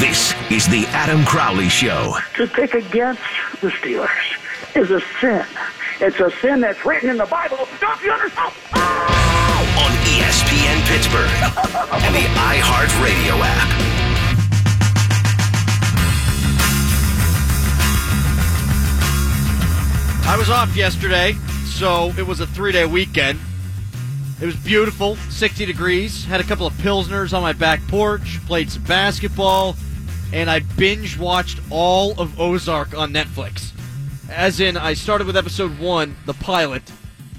[0.00, 2.16] This is the Adam Crowley Show.
[2.36, 3.20] To pick against
[3.60, 4.38] the Steelers
[4.76, 5.44] is a sin.
[6.00, 7.66] It's a sin that's written in the Bible.
[7.80, 8.54] Don't you understand?
[8.74, 9.84] Ah!
[9.84, 11.28] On E ESPN Pittsburgh
[12.04, 13.68] and the iHeartRadio app.
[20.28, 21.32] I was off yesterday,
[21.64, 23.40] so it was a three day weekend.
[24.40, 26.24] It was beautiful, 60 degrees.
[26.24, 29.74] Had a couple of Pilsners on my back porch, played some basketball,
[30.32, 33.72] and I binge watched all of Ozark on Netflix.
[34.30, 36.82] As in, I started with episode one, the pilot,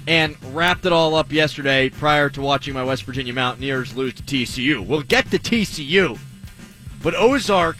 [0.06, 4.22] and wrapped it all up yesterday prior to watching my West Virginia Mountaineers lose to
[4.22, 4.84] TCU.
[4.84, 6.18] We'll get to TCU,
[7.02, 7.76] but Ozark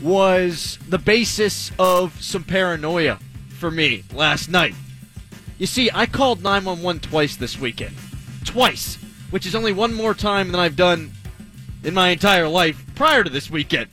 [0.00, 3.18] was the basis of some paranoia
[3.58, 4.74] for me last night.
[5.58, 7.94] You see, I called 911 twice this weekend.
[8.44, 8.96] Twice,
[9.30, 11.10] which is only one more time than I've done
[11.84, 13.88] in my entire life prior to this weekend.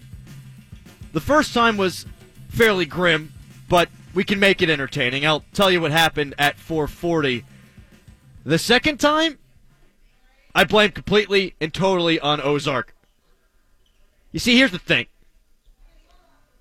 [1.17, 2.05] The first time was
[2.47, 3.33] fairly grim,
[3.67, 5.25] but we can make it entertaining.
[5.25, 7.43] I'll tell you what happened at 440.
[8.43, 9.39] The second time,
[10.53, 12.93] I blame completely and totally on Ozark.
[14.31, 15.07] You see, here's the thing.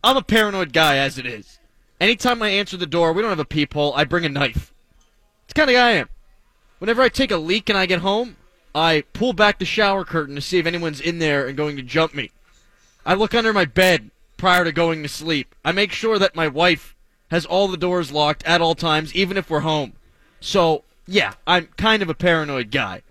[0.02, 1.58] I'm a paranoid guy as it is.
[2.00, 4.72] Anytime I answer the door, we don't have a peephole, I bring a knife.
[5.44, 6.08] It's kind of guy I am.
[6.78, 8.36] Whenever I take a leak and I get home,
[8.74, 11.82] I pull back the shower curtain to see if anyone's in there and going to
[11.82, 12.30] jump me.
[13.04, 15.54] I look under my bed prior to going to sleep.
[15.64, 16.94] I make sure that my wife
[17.30, 19.94] has all the doors locked at all times, even if we're home.
[20.40, 23.02] So, yeah, I'm kind of a paranoid guy.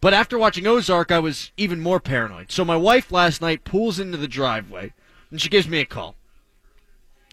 [0.00, 2.52] But after watching Ozark, I was even more paranoid.
[2.52, 4.92] So my wife last night pulls into the driveway
[5.30, 6.14] and she gives me a call.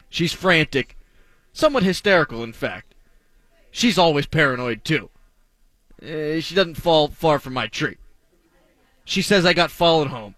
[0.09, 0.97] She's frantic,
[1.51, 2.93] somewhat hysterical, in fact.
[3.71, 5.09] She's always paranoid, too.
[6.01, 7.97] Eh, she doesn't fall far from my tree.
[9.05, 10.35] She says I got followed home.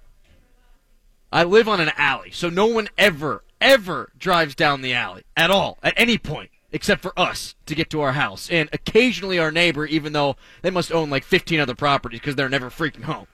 [1.36, 5.52] I live on an alley, so no one ever, ever drives down the alley at
[5.52, 8.50] all, at any point, except for us to get to our house.
[8.50, 12.48] And occasionally our neighbor, even though they must own like 15 other properties because they're
[12.48, 13.28] never freaking home.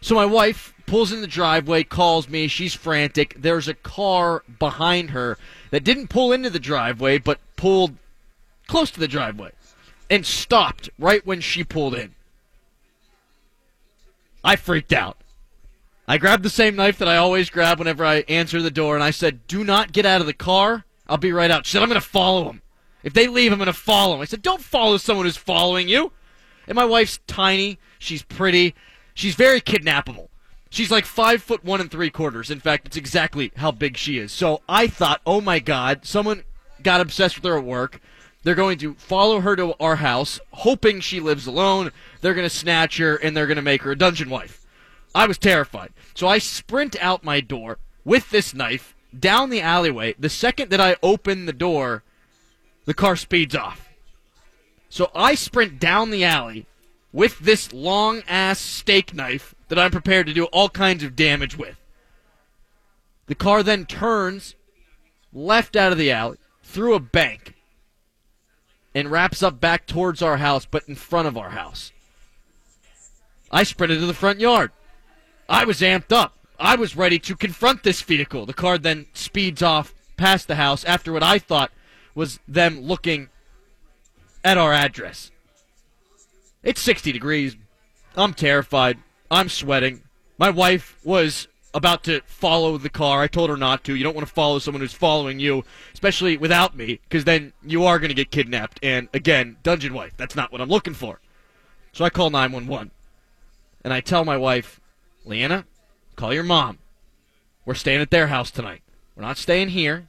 [0.00, 2.48] So my wife pulls in the driveway, calls me.
[2.48, 3.36] She's frantic.
[3.38, 5.38] There's a car behind her
[5.70, 7.94] that didn't pull into the driveway, but pulled
[8.66, 9.52] close to the driveway
[10.10, 12.16] and stopped right when she pulled in.
[14.42, 15.18] I freaked out.
[16.12, 19.02] I grabbed the same knife that I always grab whenever I answer the door, and
[19.02, 20.84] I said, Do not get out of the car.
[21.08, 21.64] I'll be right out.
[21.64, 22.60] She said, I'm going to follow them.
[23.02, 24.20] If they leave, I'm going to follow them.
[24.20, 26.12] I said, Don't follow someone who's following you.
[26.66, 27.78] And my wife's tiny.
[27.98, 28.74] She's pretty.
[29.14, 30.28] She's very kidnappable.
[30.68, 32.50] She's like five foot one and three quarters.
[32.50, 34.32] In fact, it's exactly how big she is.
[34.32, 36.42] So I thought, oh my God, someone
[36.82, 38.02] got obsessed with her at work.
[38.42, 41.90] They're going to follow her to our house, hoping she lives alone.
[42.20, 44.61] They're going to snatch her and they're going to make her a dungeon wife.
[45.14, 45.92] I was terrified.
[46.14, 50.14] So I sprint out my door with this knife down the alleyway.
[50.18, 52.02] The second that I open the door,
[52.84, 53.88] the car speeds off.
[54.88, 56.66] So I sprint down the alley
[57.12, 61.56] with this long ass steak knife that I'm prepared to do all kinds of damage
[61.56, 61.76] with.
[63.26, 64.54] The car then turns
[65.32, 67.54] left out of the alley through a bank
[68.94, 71.92] and wraps up back towards our house, but in front of our house.
[73.50, 74.70] I sprinted to the front yard.
[75.52, 76.34] I was amped up.
[76.58, 78.46] I was ready to confront this vehicle.
[78.46, 81.70] The car then speeds off past the house after what I thought
[82.14, 83.28] was them looking
[84.42, 85.30] at our address.
[86.62, 87.54] It's 60 degrees.
[88.16, 88.96] I'm terrified.
[89.30, 90.02] I'm sweating.
[90.38, 93.20] My wife was about to follow the car.
[93.20, 93.94] I told her not to.
[93.94, 97.84] You don't want to follow someone who's following you, especially without me, because then you
[97.84, 98.80] are going to get kidnapped.
[98.82, 100.14] And again, dungeon wife.
[100.16, 101.20] That's not what I'm looking for.
[101.92, 102.90] So I call 911.
[103.84, 104.80] And I tell my wife,
[105.24, 105.64] Leanna,
[106.16, 106.78] call your mom.
[107.64, 108.82] We're staying at their house tonight.
[109.14, 110.08] We're not staying here.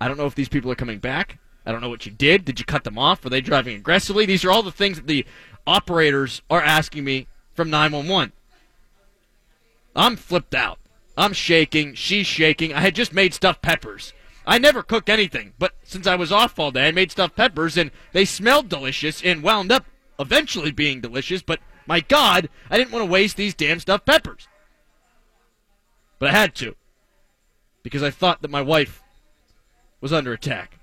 [0.00, 1.38] I don't know if these people are coming back.
[1.66, 2.44] I don't know what you did.
[2.44, 3.24] Did you cut them off?
[3.24, 4.26] Were they driving aggressively?
[4.26, 5.26] These are all the things that the
[5.66, 8.32] operators are asking me from 911.
[9.94, 10.78] I'm flipped out.
[11.16, 11.94] I'm shaking.
[11.94, 12.72] She's shaking.
[12.72, 14.12] I had just made stuffed peppers.
[14.46, 17.76] I never cook anything, but since I was off all day, I made stuffed peppers,
[17.76, 19.84] and they smelled delicious and wound up
[20.18, 24.46] eventually being delicious, but my God, I didn't want to waste these damn stuffed peppers.
[26.18, 26.76] But I had to,
[27.82, 29.02] because I thought that my wife
[30.02, 30.78] was under attack.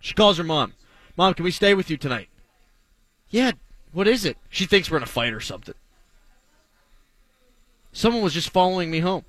[0.00, 0.74] She calls her mom.
[1.16, 2.28] Mom, can we stay with you tonight?
[3.30, 3.52] Yeah,
[3.92, 4.36] what is it?
[4.50, 5.74] She thinks we're in a fight or something.
[7.92, 9.24] Someone was just following me home.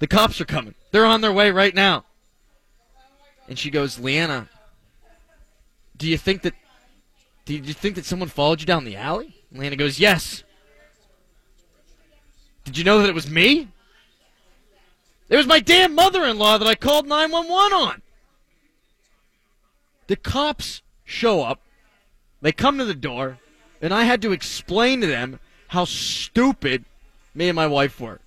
[0.00, 0.74] The cops are coming.
[0.90, 2.06] They're on their way right now.
[3.48, 4.48] And she goes, Leanna,
[5.96, 6.54] do you think that
[7.44, 9.34] do you think that someone followed you down the alley?
[9.52, 10.42] Lana goes, Yes.
[12.64, 13.68] Did you know that it was me?
[15.28, 18.02] It was my damn mother in law that I called 911 on.
[20.06, 21.60] The cops show up,
[22.40, 23.38] they come to the door,
[23.80, 26.84] and I had to explain to them how stupid
[27.34, 28.20] me and my wife were.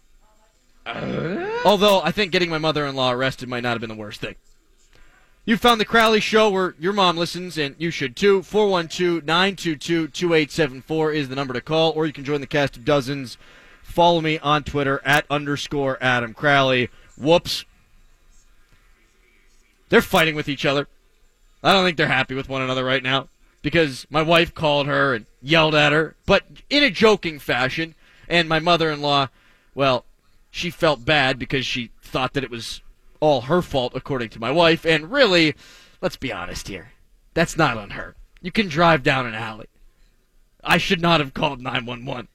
[0.86, 1.46] Uh?
[1.66, 4.22] Although I think getting my mother in law arrested might not have been the worst
[4.22, 4.36] thing.
[5.48, 8.44] You found the Crowley Show where your mom listens, and you should too.
[8.44, 12.84] 412 922 2874 is the number to call, or you can join the cast of
[12.84, 13.38] dozens.
[13.82, 16.90] Follow me on Twitter at underscore Adam Crowley.
[17.18, 17.64] Whoops.
[19.88, 20.90] They're fighting with each other.
[21.64, 23.30] I don't think they're happy with one another right now
[23.62, 27.96] because my wife called her and yelled at her, but in a joking fashion.
[28.28, 29.30] And my mother in law,
[29.74, 30.04] well,
[30.52, 32.82] she felt bad because she thought that it was
[33.20, 34.86] all her fault, according to my wife.
[34.86, 35.56] And really,
[36.02, 36.92] let's be honest here.
[37.34, 38.16] That's not on her.
[38.42, 39.68] You can drive down an alley.
[40.64, 42.28] I should not have called 911.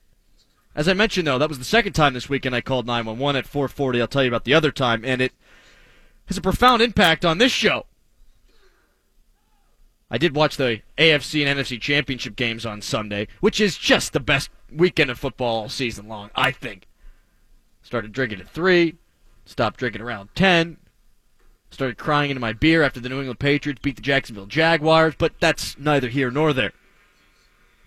[0.75, 3.47] As I mentioned, though, that was the second time this weekend I called 911 at
[3.47, 4.01] 440.
[4.01, 5.33] I'll tell you about the other time, and it
[6.27, 7.87] has a profound impact on this show.
[10.11, 14.21] I did watch the AFC and NFC championship games on Sunday, which is just the
[14.21, 16.87] best weekend of football all season long, I think.
[17.83, 18.95] Started drinking at 3,
[19.45, 20.77] stopped drinking around 10,
[21.71, 25.33] started crying into my beer after the New England Patriots beat the Jacksonville Jaguars, but
[25.41, 26.73] that's neither here nor there.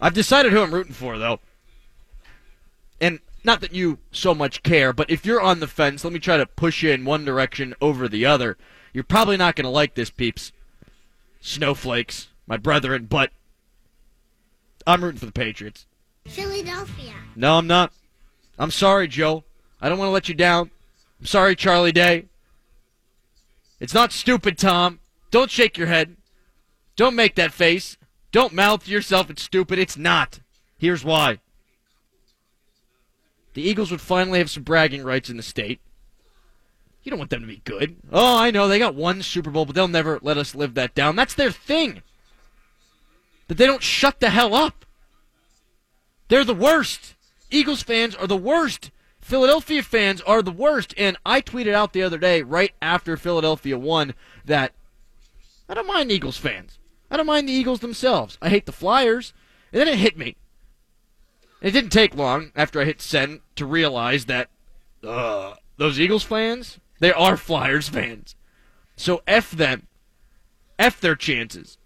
[0.01, 1.39] I've decided who I'm rooting for, though.
[2.99, 6.19] And not that you so much care, but if you're on the fence, let me
[6.19, 8.57] try to push you in one direction over the other.
[8.93, 10.51] You're probably not going to like this, peeps
[11.45, 13.31] snowflakes, my brethren, but
[14.87, 15.85] I'm rooting for the Patriots.
[16.25, 17.13] Philadelphia.
[17.35, 17.93] No, I'm not.
[18.57, 19.43] I'm sorry, Joe.
[19.79, 20.71] I don't want to let you down.
[21.25, 22.25] Sorry, Charlie Day.
[23.79, 24.99] It's not stupid, Tom.
[25.31, 26.15] Don't shake your head.
[26.95, 27.97] Don't make that face.
[28.31, 29.79] Don't mouth yourself it's stupid.
[29.79, 30.39] It's not.
[30.77, 31.39] Here's why.
[33.53, 35.79] The Eagles would finally have some bragging rights in the state.
[37.03, 37.97] You don't want them to be good.
[38.11, 38.67] Oh, I know.
[38.67, 41.15] They got one Super Bowl, but they'll never let us live that down.
[41.15, 42.01] That's their thing.
[43.47, 44.85] That they don't shut the hell up.
[46.27, 47.15] They're the worst.
[47.51, 48.91] Eagles fans are the worst.
[49.25, 50.93] Philadelphia fans are the worst.
[50.97, 54.13] And I tweeted out the other day, right after Philadelphia won,
[54.45, 54.71] that
[55.67, 56.77] I don't mind Eagles fans.
[57.09, 58.37] I don't mind the Eagles themselves.
[58.39, 59.33] I hate the Flyers.
[59.73, 60.35] And then it hit me.
[61.59, 64.49] It didn't take long after I hit send to realize that
[65.03, 68.35] uh, those Eagles fans, they are Flyers fans.
[68.95, 69.87] So F them.
[70.77, 71.79] F their chances.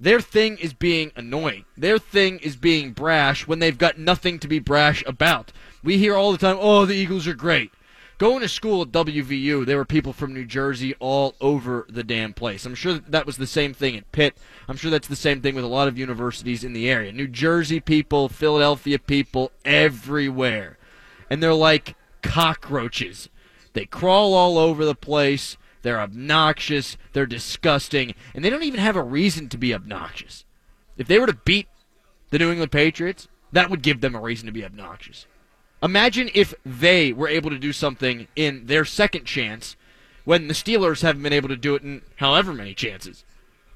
[0.00, 1.66] Their thing is being annoying.
[1.76, 5.52] Their thing is being brash when they've got nothing to be brash about.
[5.86, 7.70] We hear all the time, oh, the Eagles are great.
[8.18, 12.32] Going to school at WVU, there were people from New Jersey all over the damn
[12.32, 12.66] place.
[12.66, 14.36] I'm sure that was the same thing at Pitt.
[14.68, 17.12] I'm sure that's the same thing with a lot of universities in the area.
[17.12, 20.76] New Jersey people, Philadelphia people, everywhere.
[21.30, 23.28] And they're like cockroaches.
[23.72, 25.56] They crawl all over the place.
[25.82, 26.96] They're obnoxious.
[27.12, 28.16] They're disgusting.
[28.34, 30.44] And they don't even have a reason to be obnoxious.
[30.96, 31.68] If they were to beat
[32.30, 35.26] the New England Patriots, that would give them a reason to be obnoxious.
[35.82, 39.76] Imagine if they were able to do something in their second chance
[40.24, 43.24] when the Steelers haven't been able to do it in however many chances.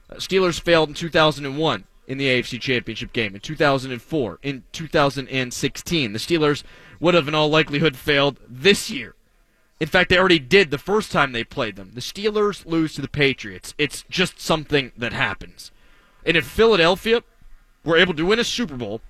[0.08, 6.12] Uh, Steelers failed in 2001 in the AFC Championship game, in 2004, in 2016.
[6.12, 6.64] The Steelers
[6.98, 9.14] would have, in all likelihood, failed this year.
[9.78, 11.92] In fact, they already did the first time they played them.
[11.94, 13.74] The Steelers lose to the Patriots.
[13.78, 15.70] It's just something that happens.
[16.26, 17.22] And if Philadelphia
[17.84, 19.00] were able to win a Super Bowl,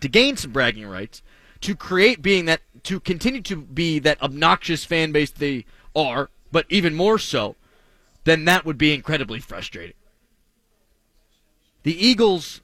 [0.00, 1.22] to gain some bragging rights,
[1.60, 6.66] to create being that to continue to be that obnoxious fan base they are, but
[6.68, 7.56] even more so,
[8.24, 9.96] then that would be incredibly frustrating.
[11.82, 12.60] The Eagles,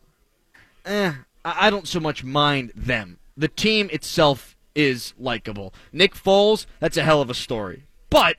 [0.84, 3.18] eh, I don't so much mind them.
[3.36, 5.72] The team itself is likable.
[5.92, 7.84] Nick Foles, that's a hell of a story.
[8.10, 8.36] But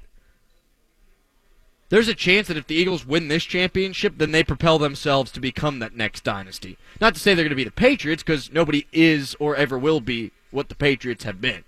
[1.89, 5.39] there's a chance that if the Eagles win this championship, then they propel themselves to
[5.39, 6.77] become that next dynasty.
[6.99, 10.01] Not to say they're going to be the Patriots, because nobody is or ever will
[10.01, 11.63] be what the Patriots have been.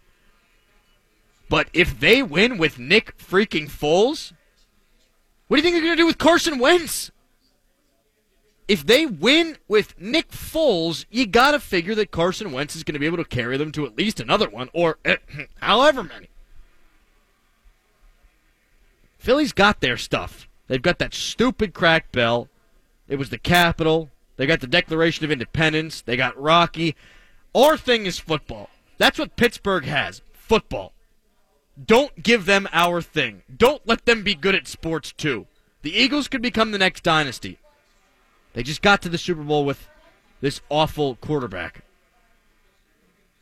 [1.49, 4.33] But if they win with Nick freaking Foles,
[5.47, 7.11] what do you think they're going to do with Carson Wentz?
[8.67, 12.93] If they win with Nick Foles, you got to figure that Carson Wentz is going
[12.93, 15.17] to be able to carry them to at least another one, or eh,
[15.61, 16.27] however many.
[19.17, 20.49] Philly's got their stuff.
[20.67, 22.49] They've got that stupid crack bell.
[23.07, 24.09] It was the Capitol.
[24.35, 26.01] They got the Declaration of Independence.
[26.01, 26.95] They got Rocky.
[27.55, 28.69] Our thing is football.
[28.97, 30.93] That's what Pittsburgh has football.
[31.83, 33.43] Don't give them our thing.
[33.55, 35.45] Don't let them be good at sports, too.
[35.83, 37.59] The Eagles could become the next dynasty.
[38.53, 39.87] They just got to the Super Bowl with
[40.41, 41.83] this awful quarterback.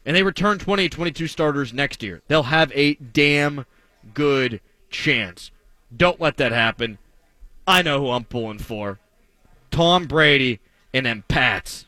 [0.05, 3.65] and they return 20, 22 starters next year, they'll have a damn
[4.13, 5.49] good chance.
[5.95, 6.97] Don't let that happen.
[7.65, 8.99] I know who I'm pulling for.
[9.71, 10.59] Tom Brady
[10.93, 11.84] and them Pats.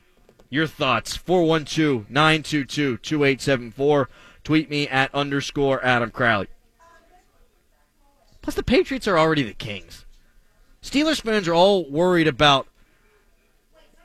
[0.50, 4.10] Your thoughts, 412 922 2874.
[4.44, 6.48] Tweet me at underscore Adam Crowley.
[8.42, 10.06] Plus, the Patriots are already the Kings.
[10.82, 12.68] Steelers fans are all worried about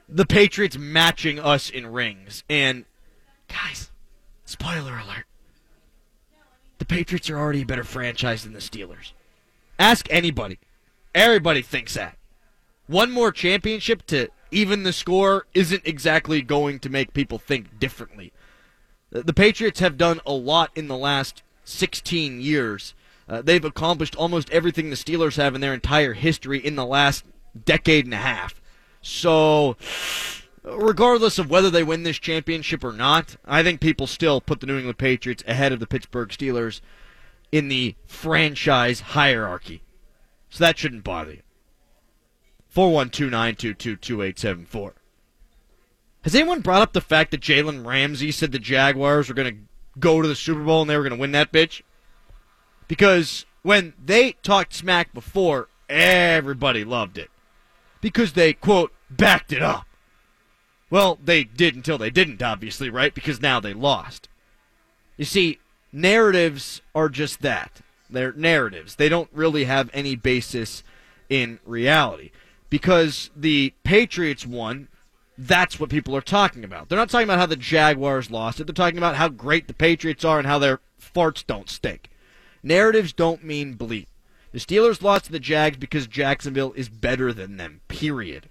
[0.08, 2.42] the Patriots matching us in rings.
[2.50, 2.86] And,
[3.48, 3.92] guys,
[4.44, 5.26] spoiler alert
[6.82, 9.12] the Patriots are already a better franchise than the Steelers.
[9.78, 10.58] Ask anybody.
[11.14, 12.18] Everybody thinks that.
[12.88, 18.32] One more championship to even the score isn't exactly going to make people think differently.
[19.10, 22.94] The Patriots have done a lot in the last 16 years.
[23.28, 27.24] Uh, they've accomplished almost everything the Steelers have in their entire history in the last
[27.64, 28.60] decade and a half.
[29.00, 29.76] So,
[30.62, 34.66] regardless of whether they win this championship or not, I think people still put the
[34.66, 36.80] New England Patriots ahead of the Pittsburgh Steelers
[37.50, 39.82] in the franchise hierarchy.
[40.48, 41.42] So that shouldn't bother you.
[42.72, 44.94] 412
[46.22, 50.00] Has anyone brought up the fact that Jalen Ramsey said the Jaguars were going to
[50.00, 51.82] go to the Super Bowl and they were going to win that bitch?
[52.88, 57.30] Because when they talked smack before, everybody loved it.
[58.00, 59.86] Because they, quote, backed it up.
[60.88, 63.14] Well, they did until they didn't, obviously, right?
[63.14, 64.30] Because now they lost.
[65.18, 65.58] You see,
[65.92, 67.82] narratives are just that.
[68.08, 68.94] They're narratives.
[68.94, 70.82] They don't really have any basis
[71.28, 72.30] in reality.
[72.72, 74.88] Because the Patriots won,
[75.36, 76.88] that's what people are talking about.
[76.88, 78.64] They're not talking about how the Jaguars lost it.
[78.64, 82.08] They're talking about how great the Patriots are and how their farts don't stink.
[82.62, 84.06] Narratives don't mean bleep.
[84.52, 88.48] The Steelers lost to the Jags because Jacksonville is better than them, period.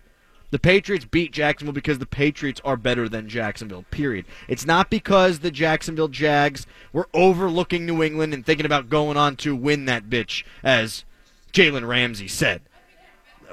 [0.51, 4.25] The Patriots beat Jacksonville because the Patriots are better than Jacksonville, period.
[4.47, 9.35] It's not because the Jacksonville Jags were overlooking New England and thinking about going on
[9.37, 11.05] to win that bitch, as
[11.53, 12.61] Jalen Ramsey said.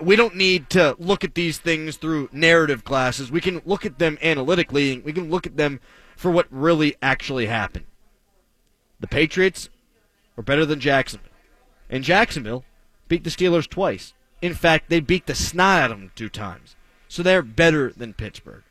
[0.01, 3.31] We don't need to look at these things through narrative glasses.
[3.31, 5.81] We can look at them analytically, we can look at them
[6.17, 7.87] for what really actually happened.
[9.01, 9.69] The Patriots
[10.37, 11.31] were better than Jacksonville.
[11.89, 12.65] And Jacksonville
[13.07, 14.15] beat the Steelers twice.
[14.43, 16.77] In fact, they beat the snot out of them two times.
[17.09, 18.63] So they're better than Pittsburgh.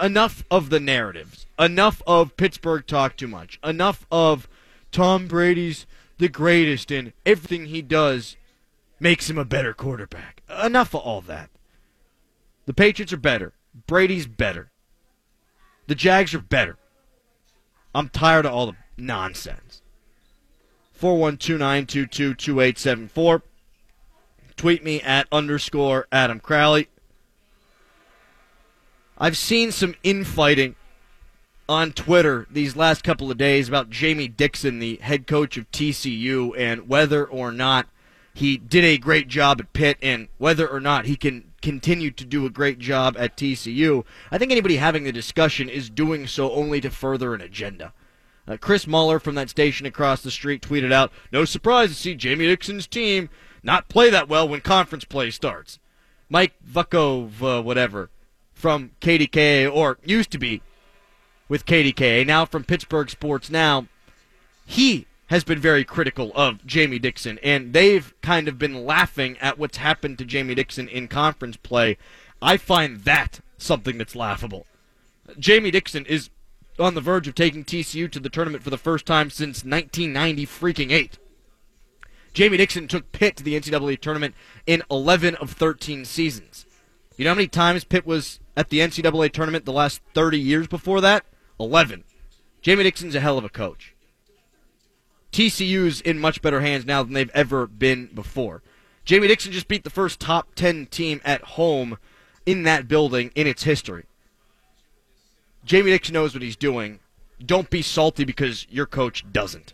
[0.00, 1.46] Enough of the narratives.
[1.58, 3.58] Enough of Pittsburgh talk too much.
[3.64, 4.48] Enough of
[4.92, 5.86] Tom Brady's
[6.18, 8.36] the greatest and everything he does
[9.00, 10.42] makes him a better quarterback.
[10.62, 11.50] Enough of all that.
[12.66, 13.54] The Patriots are better.
[13.86, 14.70] Brady's better.
[15.86, 16.76] The Jags are better.
[17.94, 19.82] I'm tired of all the nonsense.
[20.92, 23.42] 412
[24.56, 26.88] Tweet me at underscore Adam Crowley.
[29.16, 30.76] I've seen some infighting
[31.68, 36.52] on Twitter these last couple of days about Jamie Dixon, the head coach of TCU,
[36.58, 37.88] and whether or not
[38.34, 42.24] he did a great job at Pitt and whether or not he can continue to
[42.24, 44.04] do a great job at TCU.
[44.30, 47.92] I think anybody having the discussion is doing so only to further an agenda.
[48.48, 52.14] Uh, Chris Mueller from that station across the street tweeted out, No surprise to see
[52.14, 53.28] Jamie Dixon's team
[53.62, 55.78] not play that well when conference play starts.
[56.28, 58.10] Mike Vukov, uh, whatever,
[58.54, 60.62] from KDKA, or used to be
[61.48, 63.86] with KDKA, now from Pittsburgh Sports Now,
[64.64, 69.58] he has been very critical of Jamie Dixon, and they've kind of been laughing at
[69.58, 71.96] what's happened to Jamie Dixon in conference play.
[72.42, 74.66] I find that something that's laughable.
[75.38, 76.30] Jamie Dixon is
[76.80, 80.46] on the verge of taking TCU to the tournament for the first time since 1990
[80.46, 81.16] freaking 8.
[82.34, 84.34] Jamie Dixon took Pitt to the NCAA tournament
[84.66, 86.66] in 11 of 13 seasons.
[87.16, 90.66] You know how many times Pitt was at the NCAA tournament the last 30 years
[90.66, 91.24] before that?
[91.60, 92.02] 11.
[92.62, 93.94] Jamie Dixon's a hell of a coach.
[95.32, 98.62] TCU's in much better hands now than they've ever been before.
[99.04, 101.98] Jamie Dixon just beat the first top 10 team at home
[102.46, 104.04] in that building in its history.
[105.64, 107.00] Jamie Dixon knows what he's doing.
[107.44, 109.72] Don't be salty because your coach doesn't.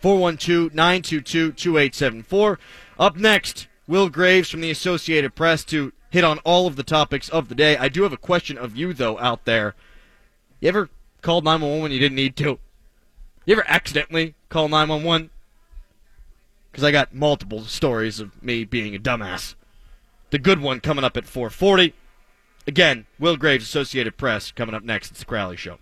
[0.00, 2.58] 412 922 2874.
[2.98, 7.28] Up next, Will Graves from the Associated Press to hit on all of the topics
[7.28, 7.76] of the day.
[7.76, 9.74] I do have a question of you, though, out there.
[10.60, 10.88] You ever
[11.20, 12.58] called 911 when you didn't need to?
[13.44, 15.30] You ever accidentally call 911?
[16.70, 19.56] Because I got multiple stories of me being a dumbass.
[20.30, 21.92] The good one coming up at 440.
[22.66, 25.10] Again, Will Graves, Associated Press, coming up next.
[25.10, 25.78] It's the Crowley Show.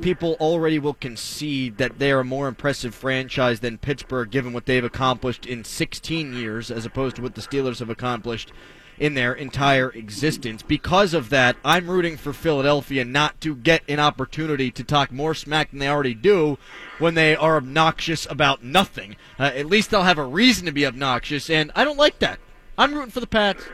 [0.00, 4.66] People already will concede that they are a more impressive franchise than Pittsburgh, given what
[4.66, 8.52] they've accomplished in 16 years, as opposed to what the Steelers have accomplished
[8.98, 10.62] in their entire existence.
[10.62, 15.34] Because of that, I'm rooting for Philadelphia not to get an opportunity to talk more
[15.34, 16.58] smack than they already do
[16.98, 19.16] when they are obnoxious about nothing.
[19.38, 22.38] Uh, at least they'll have a reason to be obnoxious, and I don't like that.
[22.76, 23.64] I'm rooting for the Pats.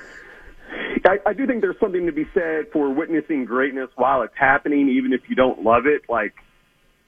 [1.06, 4.88] I, I do think there's something to be said for witnessing greatness while it's happening,
[4.88, 6.02] even if you don't love it.
[6.08, 6.34] Like,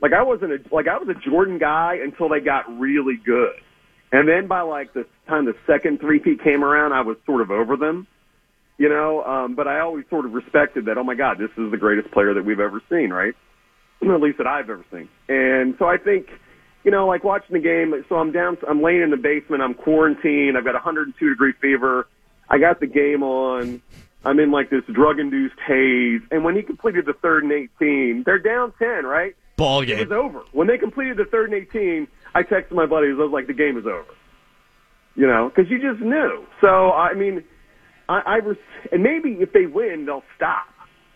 [0.00, 3.54] like I wasn't a like I was a Jordan guy until they got really good,
[4.12, 7.50] and then by like the time the second three-peat came around, I was sort of
[7.50, 8.06] over them,
[8.78, 9.22] you know.
[9.24, 10.98] Um, but I always sort of respected that.
[10.98, 13.34] Oh my God, this is the greatest player that we've ever seen, right?
[14.02, 15.08] At least that I've ever seen.
[15.28, 16.28] And so I think,
[16.84, 17.94] you know, like watching the game.
[18.08, 18.58] So I'm down.
[18.68, 19.62] I'm laying in the basement.
[19.62, 20.56] I'm quarantined.
[20.56, 22.06] I've got 102 degree fever.
[22.48, 23.82] I got the game on.
[24.24, 26.20] I'm in like this drug-induced haze.
[26.30, 29.34] And when he completed the third and 18, they're down 10, right?
[29.56, 29.98] Ball It game.
[30.08, 30.40] was over.
[30.52, 33.14] When they completed the third and 18, I texted my buddies.
[33.18, 34.04] I was like, the game is over.
[35.14, 36.44] You know, because you just knew.
[36.60, 37.42] So, I mean,
[38.10, 38.58] I, I res-
[38.92, 40.66] and maybe if they win, they'll stop.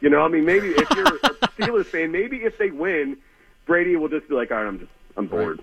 [0.01, 1.19] You know, I mean, maybe if you're a
[1.59, 3.19] Steelers fan, maybe if they win,
[3.67, 5.63] Brady will just be like, all right, I'm just, I'm bored.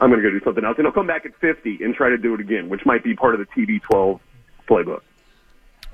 [0.00, 0.74] I'm going to go do something else.
[0.78, 3.14] And he'll come back at 50 and try to do it again, which might be
[3.14, 4.18] part of the TB12
[4.68, 5.02] playbook.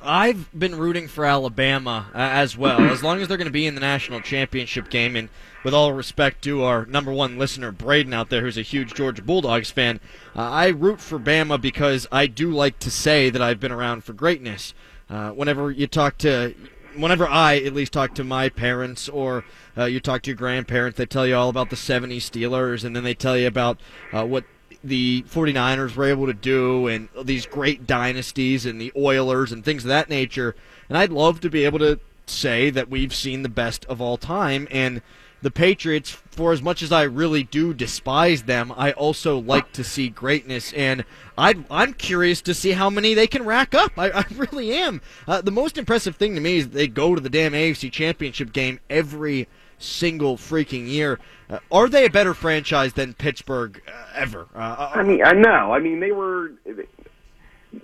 [0.02, 3.67] I've been rooting for Alabama uh, as well, as long as they're going to be
[3.67, 5.17] in the national championship game.
[5.17, 5.28] And
[5.64, 9.23] with all respect to our number one listener, Braden, out there, who's a huge Georgia
[9.23, 10.00] Bulldogs fan,
[10.37, 14.05] uh, I root for Bama because I do like to say that I've been around
[14.05, 14.73] for greatness.
[15.11, 16.55] Uh, whenever you talk to,
[16.97, 19.45] whenever I at least talk to my parents or
[19.76, 22.95] uh, you talk to your grandparents, they tell you all about the 70s Steelers, and
[22.95, 23.81] then they tell you about
[24.12, 24.45] uh, what
[24.83, 29.85] the 49ers were able to do and these great dynasties and the Oilers and things
[29.85, 30.55] of that nature.
[30.89, 34.17] And I'd love to be able to say that we've seen the best of all
[34.17, 34.69] time.
[34.71, 35.03] And
[35.41, 39.85] the Patriots, for as much as I really do despise them, I also like to
[39.85, 40.73] see greatness.
[40.73, 41.05] And
[41.37, 43.93] i I'm curious to see how many they can rack up.
[43.97, 45.01] I, I really am.
[45.27, 48.53] Uh, the most impressive thing to me is they go to the damn AFC Championship
[48.53, 51.19] game every single freaking year.
[51.49, 54.49] Uh, are they a better franchise than Pittsburgh uh, ever?
[54.55, 55.73] Uh, I mean, I know.
[55.73, 56.53] I mean, they were,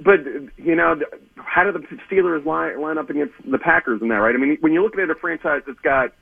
[0.00, 0.20] but
[0.56, 0.96] you know,
[1.36, 4.16] how did the Steelers line line up against the Packers in that?
[4.16, 4.34] Right?
[4.34, 6.12] I mean, when you're looking at a franchise that's got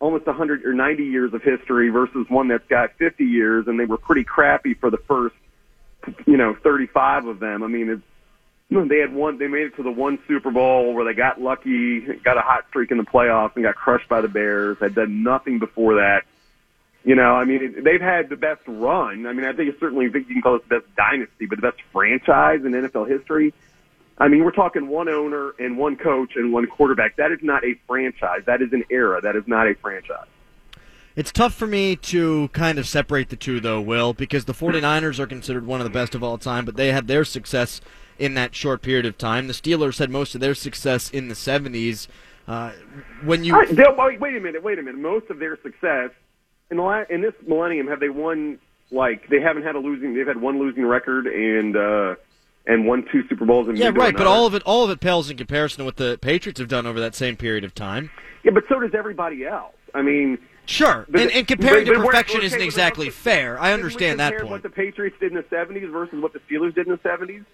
[0.00, 3.84] almost 100 or 90 years of history versus one that's got 50 years, and they
[3.84, 5.34] were pretty crappy for the first,
[6.26, 7.62] you know, 35 of them.
[7.62, 8.02] I mean, it's
[8.70, 9.38] they had one.
[9.38, 12.64] They made it to the one Super Bowl where they got lucky, got a hot
[12.68, 14.76] streak in the playoffs, and got crushed by the Bears.
[14.80, 16.24] Had done nothing before that.
[17.04, 19.26] You know, I mean, they've had the best run.
[19.26, 21.62] I mean, I think it's certainly you can call it the best dynasty, but the
[21.62, 23.54] best franchise in NFL history.
[24.18, 27.16] I mean, we're talking one owner and one coach and one quarterback.
[27.16, 28.42] That is not a franchise.
[28.46, 29.20] That is an era.
[29.22, 30.26] That is not a franchise.
[31.14, 35.18] It's tough for me to kind of separate the two, though, Will, because the 49ers
[35.18, 37.80] are considered one of the best of all time, but they had their success
[38.18, 39.46] in that short period of time.
[39.46, 42.08] The Steelers had most of their success in the 70s.
[42.46, 42.72] Uh,
[43.24, 45.00] when you right, wait, wait a minute, wait a minute.
[45.00, 46.10] Most of their success
[46.70, 48.58] in the la- in this millennium have they won
[48.90, 52.14] like they haven't had a losing they've had one losing record and uh
[52.66, 54.98] and won two Super Bowls and yeah, right, but all of it all of it
[55.00, 58.10] pales in comparison to what the Patriots have done over that same period of time.
[58.44, 59.74] Yeah, but so does everybody else.
[59.94, 63.58] I mean, Sure, But- and, and comparing but- to but we're- perfection isn't exactly fair.
[63.58, 64.50] I understand that point.
[64.50, 67.44] What the Patriots did in the '70s versus what the Steelers did in the '70s.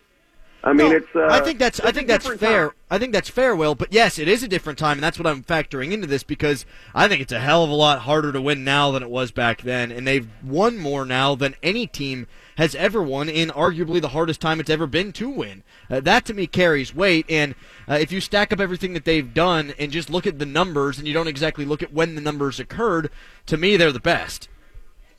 [0.66, 1.14] I mean, No, it's.
[1.14, 2.68] Uh, I think that's I think that's fair.
[2.68, 2.76] time.
[2.90, 3.74] I think that's fair, Will.
[3.74, 6.64] But yes, it is a different time, and that's what I'm factoring into this because
[6.94, 9.30] I think it's a hell of a lot harder to win now than it was
[9.30, 14.00] back then, and they've won more now than any team has ever won in arguably
[14.00, 15.62] the hardest time it's ever been to win.
[15.90, 17.54] Uh, that to me carries weight, and
[17.86, 20.96] uh, if you stack up everything that they've done and just look at the numbers,
[20.98, 23.10] and you don't exactly look at when the numbers occurred,
[23.44, 24.48] to me they're the best.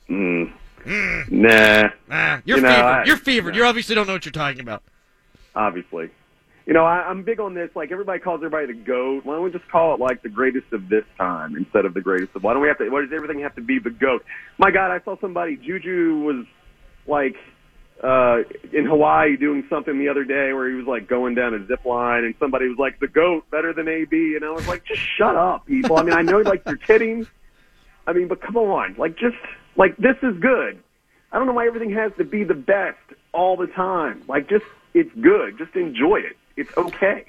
[0.08, 2.84] Nah, Ah, you're You know, fevered.
[2.84, 3.54] I- you're fevered.
[3.56, 4.82] You obviously don't know what you're talking about.
[5.56, 6.10] Obviously.
[6.66, 7.70] You know, I, I'm big on this.
[7.74, 9.24] Like everybody calls everybody the goat.
[9.24, 12.00] Why don't we just call it like the greatest of this time instead of the
[12.00, 12.42] greatest of?
[12.42, 12.88] Why don't we have to?
[12.90, 14.24] Why does everything have to be the goat?
[14.58, 15.56] My God, I saw somebody.
[15.56, 16.44] Juju was
[17.06, 17.36] like
[18.02, 18.42] uh
[18.72, 21.84] in Hawaii doing something the other day where he was like going down a zip
[21.84, 25.00] line, and somebody was like the goat better than AB, and I was like, just
[25.16, 25.96] shut up, people.
[25.96, 27.28] I mean, I know like you're kidding.
[28.08, 29.36] I mean, but come on, like just
[29.76, 30.82] like this is good.
[31.30, 32.98] I don't know why everything has to be the best
[33.32, 34.24] all the time.
[34.26, 34.64] Like just
[34.96, 35.58] it's good.
[35.58, 36.36] Just enjoy it.
[36.56, 37.26] It's okay.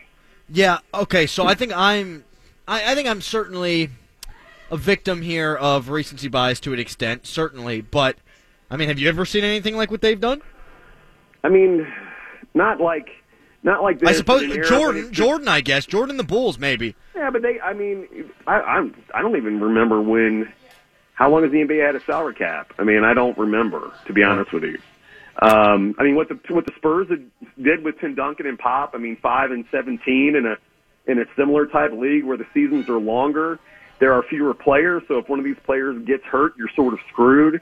[0.49, 0.79] Yeah.
[0.93, 1.27] Okay.
[1.27, 2.23] So I think I'm,
[2.67, 3.89] I, I think I'm certainly
[4.71, 7.81] a victim here of recency bias to an extent, certainly.
[7.81, 8.17] But
[8.71, 10.41] I mean, have you ever seen anything like what they've done?
[11.43, 11.85] I mean,
[12.53, 13.09] not like
[13.63, 14.09] not like this.
[14.09, 16.95] I suppose era Jordan, Jordan, I guess Jordan the Bulls, maybe.
[17.15, 17.59] Yeah, but they.
[17.59, 18.07] I mean,
[18.47, 20.51] I I'm, I don't even remember when.
[21.15, 22.73] How long has the NBA had a salary cap?
[22.77, 24.79] I mean, I don't remember to be honest with you.
[25.39, 27.07] Um, I mean, what the what the Spurs
[27.61, 28.91] did with Tim Duncan and Pop.
[28.95, 30.57] I mean, five and seventeen in a
[31.09, 33.59] in a similar type league where the seasons are longer.
[33.99, 36.99] There are fewer players, so if one of these players gets hurt, you're sort of
[37.09, 37.61] screwed.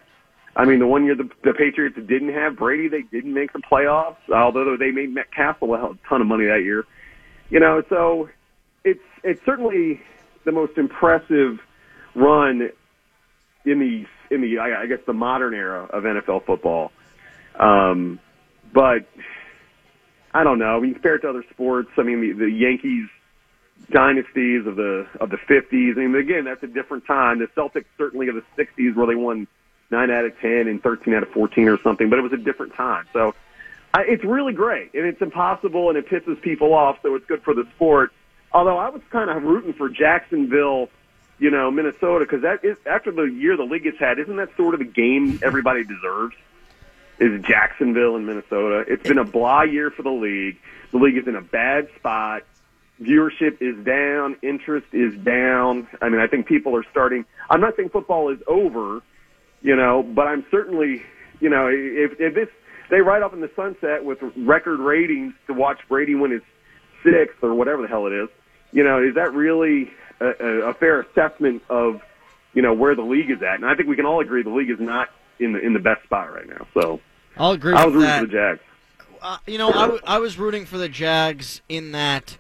[0.56, 3.60] I mean, the one year the, the Patriots didn't have Brady, they didn't make the
[3.60, 6.86] playoffs, although they made Matt Cassel a ton of money that year.
[7.50, 8.30] You know, so
[8.84, 10.02] it's it's certainly
[10.46, 11.60] the most impressive
[12.16, 12.70] run
[13.66, 16.92] in the in the I guess the modern era of NFL football.
[17.60, 18.20] Um,
[18.74, 19.08] but
[20.34, 20.78] I don't know.
[20.78, 21.90] I mean, compare it to other sports.
[21.98, 23.08] I mean, the, the Yankees
[23.90, 25.98] dynasties of the of the 50s.
[25.98, 27.40] I mean, again, that's a different time.
[27.40, 29.48] The Celtics certainly of the 60s where they won
[29.92, 32.38] nine out of 10 and 13 out of 14 or something, but it was a
[32.38, 33.06] different time.
[33.14, 33.36] So
[33.94, 36.98] I, it's really great, and it's impossible, and it pisses people off.
[37.02, 38.12] So it's good for the sport.
[38.52, 40.90] Although I was kind of rooting for Jacksonville,
[41.40, 44.56] you know, Minnesota, because that is after the year the league has had, isn't that
[44.58, 46.36] sort of the game everybody deserves?
[47.20, 48.84] Is Jacksonville and Minnesota?
[48.88, 50.58] It's been a blah year for the league.
[50.92, 52.44] The league is in a bad spot.
[53.02, 54.38] Viewership is down.
[54.42, 55.88] Interest is down.
[56.02, 57.26] I mean, I think people are starting.
[57.50, 59.02] I'm not saying football is over,
[59.62, 61.04] you know, but I'm certainly,
[61.40, 62.50] you know, if, if this
[62.90, 66.42] they ride off in the sunset with record ratings to watch Brady win his
[67.04, 68.30] sixth or whatever the hell it is,
[68.72, 70.28] you know, is that really a,
[70.70, 72.02] a fair assessment of,
[72.54, 73.56] you know, where the league is at?
[73.56, 75.80] And I think we can all agree the league is not in the in the
[75.80, 76.68] best spot right now.
[76.74, 77.00] So
[77.38, 77.74] I'll agree.
[77.74, 78.20] I was rooting that.
[78.22, 78.62] for the Jags.
[79.22, 82.38] Uh, you know, I, w- I was rooting for the Jags in that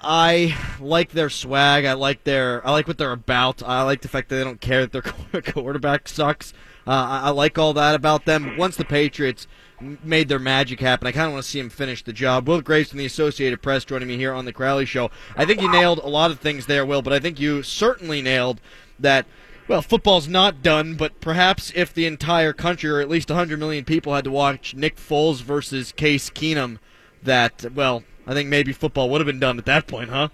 [0.00, 1.84] I like their swag.
[1.84, 3.62] I like their I like what they're about.
[3.62, 6.52] I like the fact that they don't care that their quarterback sucks.
[6.86, 8.56] Uh, I, I like all that about them.
[8.56, 9.46] Once the Patriots
[9.80, 11.06] made their magic happen.
[11.06, 12.48] I kind of want to see him finish the job.
[12.48, 15.10] Will Graves from the Associated Press joining me here on the Crowley Show.
[15.36, 18.22] I think you nailed a lot of things there, Will, but I think you certainly
[18.22, 18.60] nailed
[18.98, 19.26] that.
[19.66, 23.84] Well, football's not done, but perhaps if the entire country, or at least 100 million
[23.84, 26.78] people, had to watch Nick Foles versus Case Keenum,
[27.22, 30.28] that, well, I think maybe football would have been done at that point, huh?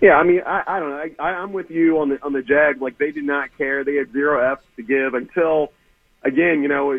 [0.00, 1.04] Yeah, I mean, I, I don't know.
[1.18, 2.82] I, I'm with you on the on the Jag.
[2.82, 3.82] Like they did not care.
[3.82, 5.72] They had zero F's to give until
[6.22, 6.92] again, you know,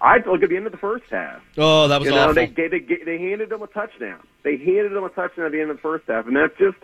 [0.00, 1.40] I look at the end of the first half.
[1.56, 2.34] Oh, that was you know, awful.
[2.34, 4.20] They, they they they handed them a touchdown.
[4.42, 6.76] They handed them a touchdown at the end of the first half, and that's just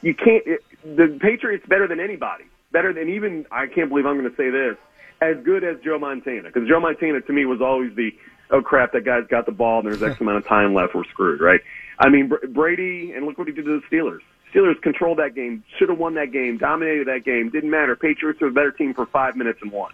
[0.00, 0.46] you can't.
[0.46, 3.46] It, the Patriots better than anybody, better than even.
[3.50, 4.76] I can't believe I'm going to say this.
[5.20, 8.10] As good as Joe Montana, because Joe Montana to me was always the
[8.50, 11.04] oh crap that guy's got the ball and there's X amount of time left, we're
[11.04, 11.60] screwed, right?
[11.98, 14.20] I mean Brady and look what he did to the Steelers.
[14.54, 17.96] Steelers controlled that game, should have won that game, dominated that game, didn't matter.
[17.96, 19.92] Patriots are a better team for five minutes and won.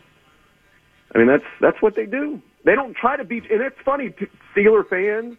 [1.15, 2.43] I mean, that's that's what they do.
[2.65, 3.51] They don't try to beat.
[3.51, 4.15] And it's funny,
[4.55, 5.37] Steeler fans.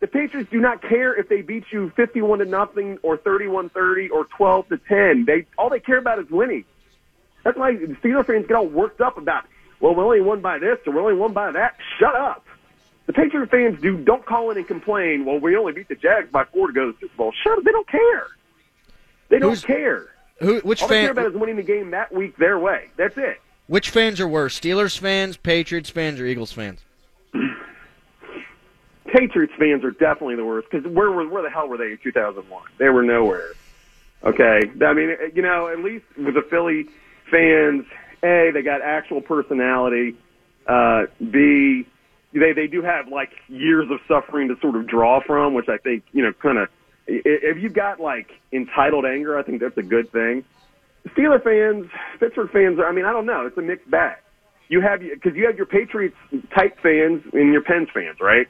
[0.00, 4.08] The Patriots do not care if they beat you fifty-one to nothing or thirty-one thirty
[4.08, 5.24] or twelve to ten.
[5.26, 6.64] They all they care about is winning.
[7.44, 9.44] That's why the Steeler fans get all worked up about.
[9.80, 11.76] Well, we only won by this or we only won by that.
[11.98, 12.46] Shut up.
[13.06, 15.24] The Patriot fans do don't call in and complain.
[15.24, 17.32] Well, we only beat the Jags by four to go to the Super Bowl.
[17.42, 17.64] Shut up.
[17.64, 18.26] They don't care.
[19.28, 20.08] They don't Who's, care.
[20.38, 20.60] Who?
[20.60, 20.98] Which all fan?
[20.98, 22.90] they care about is winning the game that week their way.
[22.96, 23.40] That's it.
[23.66, 26.80] Which fans are worse, Steelers fans, Patriots fans, or Eagles fans?
[29.06, 31.98] Patriots fans are definitely the worst because where were where the hell were they in
[32.02, 32.62] 2001?
[32.78, 33.52] They were nowhere.
[34.24, 36.86] Okay, I mean, you know, at least with the Philly
[37.32, 37.86] fans,
[38.22, 40.14] a they got actual personality.
[40.68, 41.86] Uh, B
[42.32, 45.78] they they do have like years of suffering to sort of draw from, which I
[45.78, 46.68] think you know kind of
[47.06, 50.44] if you've got like entitled anger, I think that's a good thing.
[51.08, 51.90] Steeler fans,
[52.20, 53.46] Pittsburgh fans, I mean, I don't know.
[53.46, 54.18] It's a mixed bag.
[54.68, 56.16] You have because you have your Patriots
[56.54, 58.46] type fans and your Pens fans, right?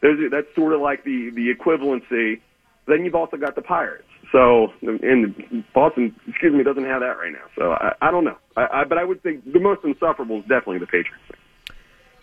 [0.00, 2.40] Those, that's sort of like the the equivalency.
[2.86, 4.09] Then you've also got the Pirates.
[4.32, 7.46] So, and Boston, excuse me, doesn't have that right now.
[7.56, 8.36] So I, I don't know.
[8.56, 11.24] I, I, but I would think the most insufferable is definitely the Patriots.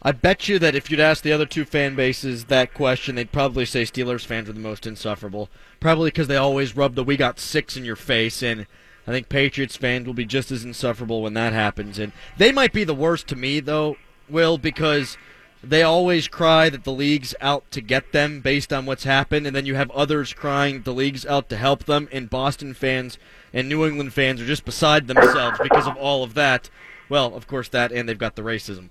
[0.02, 3.32] I bet you that if you'd ask the other two fan bases that question, they'd
[3.32, 5.50] probably say Steelers fans are the most insufferable.
[5.80, 8.68] Probably because they always rub the "we got six in your face," and
[9.08, 11.98] I think Patriots fans will be just as insufferable when that happens.
[11.98, 13.98] And they might be the worst to me, though,
[14.30, 15.18] Will, because
[15.64, 19.56] they always cry that the league's out to get them based on what's happened, and
[19.56, 23.18] then you have others crying the league's out to help them, and Boston fans
[23.54, 26.70] and New England fans are just beside themselves because of all of that.
[27.10, 28.90] Well, of course, that, and they've got the racism.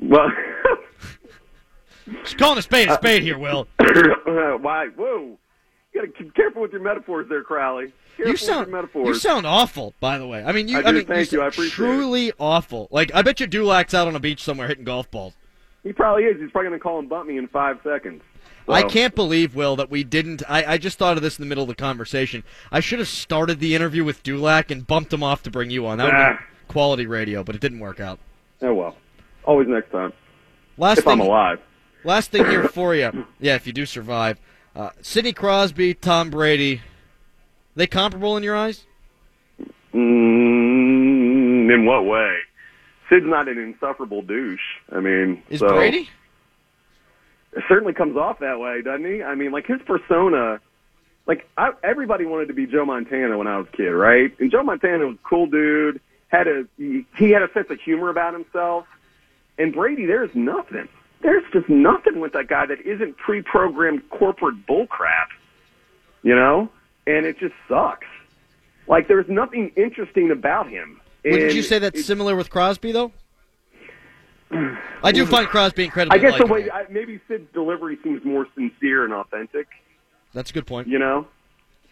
[0.00, 0.30] Well,
[2.22, 3.66] just calling a spade a spade here, Will.
[3.78, 4.88] Why?
[4.96, 5.36] Whoa!
[5.92, 7.92] You got to be careful with your metaphors, there, Crowley.
[8.16, 9.06] Careful you sound metaphors.
[9.06, 10.42] you sound awful, by the way.
[10.44, 10.78] I mean, you.
[10.78, 11.44] I, do, I mean, thank you, you.
[11.44, 12.36] I appreciate truly it.
[12.38, 12.88] awful.
[12.90, 15.34] Like, I bet you Dulac's out on a beach somewhere hitting golf balls.
[15.82, 16.40] He probably is.
[16.40, 18.22] He's probably going to call and bump me in five seconds.
[18.66, 18.72] So.
[18.72, 20.42] I can't believe, Will, that we didn't.
[20.48, 22.44] I, I just thought of this in the middle of the conversation.
[22.70, 25.86] I should have started the interview with Dulac and bumped him off to bring you
[25.86, 25.98] on.
[25.98, 28.18] That would be quality radio, but it didn't work out.
[28.62, 28.96] Oh well.
[29.44, 30.12] Always next time.
[30.76, 31.58] Last if thing, I'm alive.
[32.04, 33.26] last thing here for you.
[33.40, 34.38] Yeah, if you do survive,
[34.76, 36.82] uh, Sidney Crosby, Tom Brady,
[37.74, 38.84] they comparable in your eyes?
[39.94, 42.36] Mm, in what way?
[43.10, 44.60] Sid's not an insufferable douche.
[44.90, 46.08] I mean, Is so, Brady?
[47.52, 49.22] It certainly comes off that way, doesn't he?
[49.22, 50.60] I mean, like his persona.
[51.26, 54.32] Like I, everybody wanted to be Joe Montana when I was a kid, right?
[54.38, 56.00] And Joe Montana was a cool dude.
[56.28, 58.86] Had a he, he had a sense of humor about himself.
[59.58, 60.88] And Brady, there's nothing.
[61.22, 65.26] There's just nothing with that guy that isn't pre-programmed corporate bullcrap.
[66.22, 66.70] You know,
[67.06, 68.06] and it just sucks.
[68.86, 70.99] Like there's nothing interesting about him.
[71.24, 73.12] Wouldn't And you say that's it- similar with Crosby, though?
[75.02, 78.46] I do find Crosby incredibly I guess the way I, maybe Sid's delivery seems more
[78.54, 79.68] sincere and authentic.
[80.34, 80.88] That's a good point.
[80.88, 81.26] you know.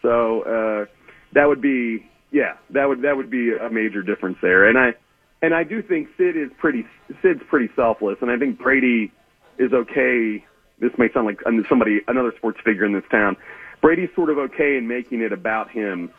[0.01, 0.85] So uh,
[1.33, 4.67] that would be yeah, that would that would be a major difference there.
[4.67, 4.93] And I
[5.41, 6.85] and I do think Sid is pretty
[7.21, 9.11] Sid's pretty selfless, and I think Brady
[9.57, 10.43] is okay.
[10.79, 13.35] This may sound like somebody another sports figure in this town.
[13.81, 16.11] Brady's sort of okay in making it about him,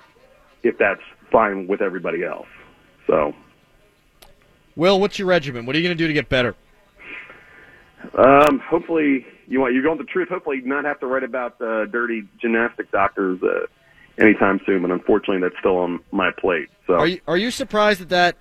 [0.62, 2.48] if that's fine with everybody else.
[3.10, 3.34] So
[4.76, 5.66] Will, what's your regimen?
[5.66, 6.54] What are you going to do to get better?
[8.16, 10.28] um, hopefully you want you're going the truth.
[10.28, 13.66] Hopefully not have to write about uh, dirty gymnastic doctors uh,
[14.22, 14.82] anytime soon.
[14.82, 16.68] But unfortunately, that's still on my plate.
[16.86, 18.36] So Are you are you surprised that that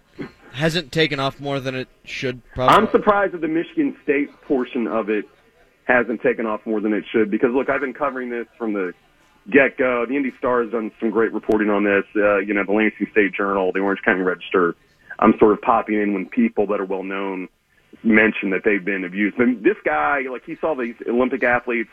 [0.54, 2.42] hasn't taken off more than it should?
[2.54, 2.76] Probably.
[2.76, 5.26] I'm surprised that the Michigan State portion of it
[5.86, 8.94] hasn't taken off more than it should because look, I've been covering this from the
[9.50, 10.06] get go.
[10.06, 12.06] The Indy Star has done some great reporting on this.
[12.16, 14.76] Uh, you know, the Lansing State Journal, the Orange County Register.
[15.20, 17.50] I'm sort of popping in when people that are well known
[18.04, 19.38] mention that they've been abused.
[19.38, 21.90] But this guy, like, he saw these Olympic athletes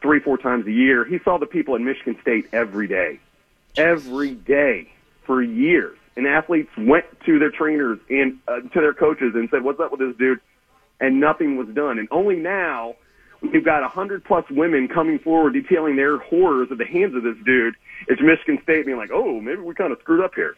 [0.00, 1.04] three, four times a year.
[1.04, 3.18] He saw the people at Michigan State every day,
[3.76, 4.92] every day
[5.24, 5.98] for years.
[6.16, 9.90] And athletes went to their trainers and uh, to their coaches and said, "What's up
[9.90, 10.38] with this dude?"
[11.00, 11.98] And nothing was done.
[11.98, 12.94] And only now,
[13.52, 17.22] we've got a hundred plus women coming forward detailing their horrors at the hands of
[17.22, 17.74] this dude.
[18.08, 20.56] It's Michigan State being like, "Oh, maybe we kind of screwed up here."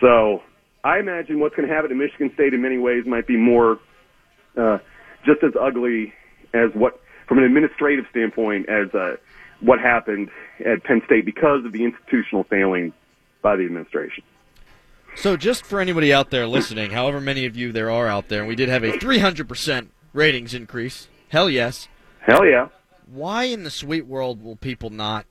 [0.00, 0.42] So
[0.82, 3.78] I imagine what's going to happen at Michigan State in many ways might be more
[4.56, 4.78] uh,
[5.24, 6.12] just as ugly
[6.52, 9.16] as what, from an administrative standpoint, as uh,
[9.60, 10.30] what happened
[10.64, 12.92] at Penn State because of the institutional failing
[13.42, 14.24] by the administration.
[15.16, 18.44] So, just for anybody out there listening, however many of you there are out there,
[18.44, 21.08] we did have a 300% ratings increase.
[21.28, 21.88] Hell yes.
[22.26, 22.68] Hell yeah.
[23.06, 25.26] Why in the sweet world will people not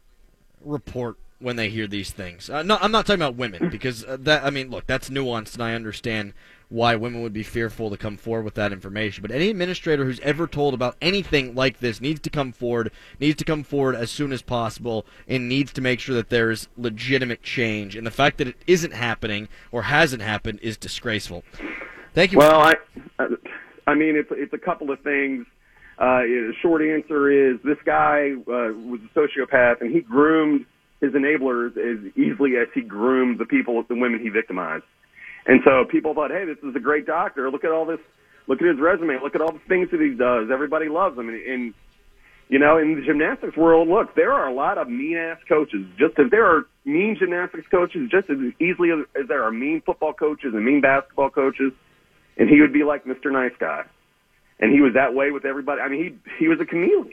[0.62, 2.49] report when they hear these things?
[2.49, 4.43] Uh, no, I'm not talking about women because uh, that.
[4.43, 6.34] I mean, look, that's nuanced, and I understand
[6.69, 9.21] why women would be fearful to come forward with that information.
[9.21, 13.38] But any administrator who's ever told about anything like this needs to come forward, needs
[13.38, 17.41] to come forward as soon as possible, and needs to make sure that there's legitimate
[17.43, 17.95] change.
[17.95, 21.43] And the fact that it isn't happening or hasn't happened is disgraceful.
[22.13, 22.38] Thank you.
[22.38, 22.73] Well, I,
[23.88, 25.45] I mean, it's it's a couple of things.
[25.97, 30.65] Uh, the short answer is this guy uh, was a sociopath, and he groomed
[31.01, 34.86] his enablers as easily as he groomed the people, the women he victimized.
[35.45, 37.51] And so people thought, hey, this is a great doctor.
[37.51, 37.99] Look at all this.
[38.47, 39.19] Look at his resume.
[39.21, 40.49] Look at all the things that he does.
[40.51, 41.29] Everybody loves him.
[41.29, 41.73] And, and
[42.49, 45.86] you know, in the gymnastics world, look, there are a lot of mean ass coaches.
[45.97, 49.82] Just as there are mean gymnastics coaches, just as easily as, as there are mean
[49.86, 51.71] football coaches and mean basketball coaches.
[52.38, 53.32] And he would be like Mr.
[53.32, 53.84] Nice Guy.
[54.63, 55.82] And he was that way with everybody.
[55.82, 57.12] I mean, he he was a chameleon.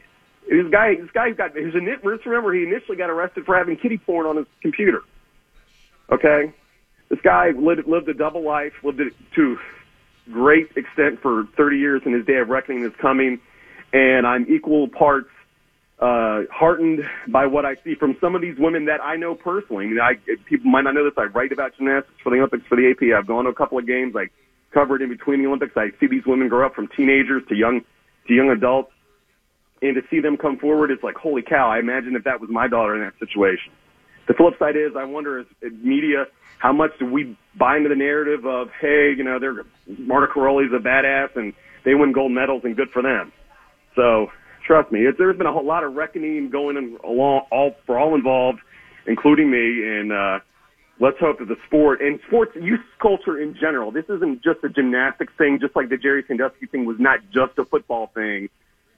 [0.49, 1.57] This guy, this guy got.
[1.57, 5.03] He was a, remember, he initially got arrested for having kitty porn on his computer.
[6.13, 6.55] Okay,
[7.09, 9.59] this guy lived, lived a double life, lived it to
[10.31, 13.41] great extent for 30 years, and his day of reckoning is coming.
[13.93, 15.31] And I'm equal parts
[15.99, 19.87] uh, heartened by what I see from some of these women that I know personally.
[19.87, 21.15] I mean, I, people might not know this.
[21.17, 23.13] I write about gymnastics for the Olympics for the AP.
[23.19, 24.15] I've gone to a couple of games.
[24.15, 24.29] I
[24.73, 25.73] covered in between the Olympics.
[25.77, 27.83] I see these women grow up from teenagers to young
[28.27, 28.93] to young adults,
[29.83, 31.71] and to see them come forward, it's like holy cow!
[31.71, 33.73] I imagine if that was my daughter in that situation.
[34.29, 35.47] The flip side is, I wonder, as
[35.83, 36.27] media,
[36.59, 39.65] how much do we buy into the narrative of, hey, you know, they're
[39.99, 41.53] Marta Karolyi's a badass and
[41.85, 43.33] they win gold medals and good for them.
[43.97, 44.31] So
[44.65, 48.15] trust me, it, there's been a whole lot of reckoning going along all for all
[48.15, 48.61] involved,
[49.07, 49.83] including me.
[49.85, 50.39] And uh,
[51.01, 53.91] let's hope that the sport and sports youth culture in general.
[53.91, 57.59] This isn't just a gymnastics thing, just like the Jerry Sandusky thing was not just
[57.59, 58.49] a football thing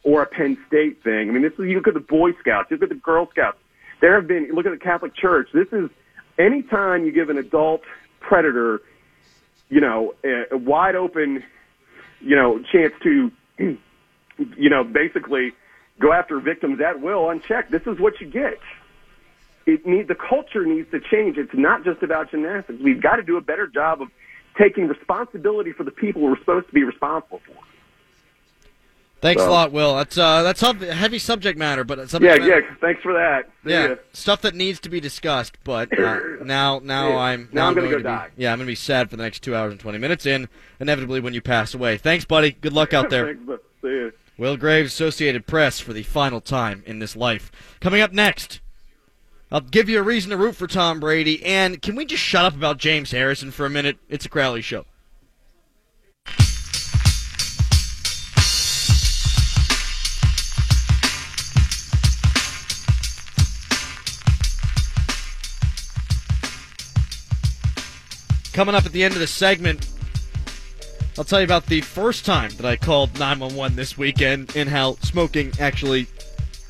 [0.02, 1.30] or a Penn State thing.
[1.30, 3.28] I mean, this is you look at the Boy Scouts, you look at the Girl
[3.30, 3.58] Scouts.
[4.00, 5.48] There have been look at the Catholic Church.
[5.54, 5.88] This is
[6.38, 7.82] anytime you give an adult
[8.20, 8.82] predator,
[9.68, 11.44] you know, a, a wide open,
[12.20, 15.52] you know, chance to, you know, basically
[16.00, 17.70] go after victims at will unchecked.
[17.70, 18.58] This is what you get.
[19.66, 21.38] It need the culture needs to change.
[21.38, 22.80] It's not just about gymnastics.
[22.82, 24.08] We've got to do a better job of
[24.58, 27.54] taking responsibility for the people we're supposed to be responsible for.
[29.20, 29.94] Thanks So- a lot, Will.
[29.94, 32.60] That's uh, that's heavy subject matter, but Yeah, that- yeah.
[32.80, 33.48] Thanks for that.
[33.64, 35.58] Yeah, stuff that needs to be discussed.
[35.62, 37.16] But uh, now, now Yeah.
[37.18, 38.28] I'm Now I'm going gonna go to die.
[38.36, 40.26] Be, yeah, I'm going to be sad for the next two hours and twenty minutes,
[40.26, 40.48] and
[40.80, 41.98] inevitably when you pass away.
[41.98, 42.50] Thanks, buddy.
[42.50, 43.26] Good luck out there.
[43.46, 44.10] Thanks, see ya.
[44.38, 47.52] Will Graves, Associated Press, for the final time in this life.
[47.80, 48.60] Coming up next,
[49.52, 52.46] I'll give you a reason to root for Tom Brady, and can we just shut
[52.46, 53.98] up about James Harrison for a minute?
[54.08, 54.86] It's a Crowley show.
[68.54, 69.86] Coming up at the end of the segment,
[71.18, 74.94] I'll tell you about the first time that I called 911 this weekend and how
[75.02, 76.06] smoking actually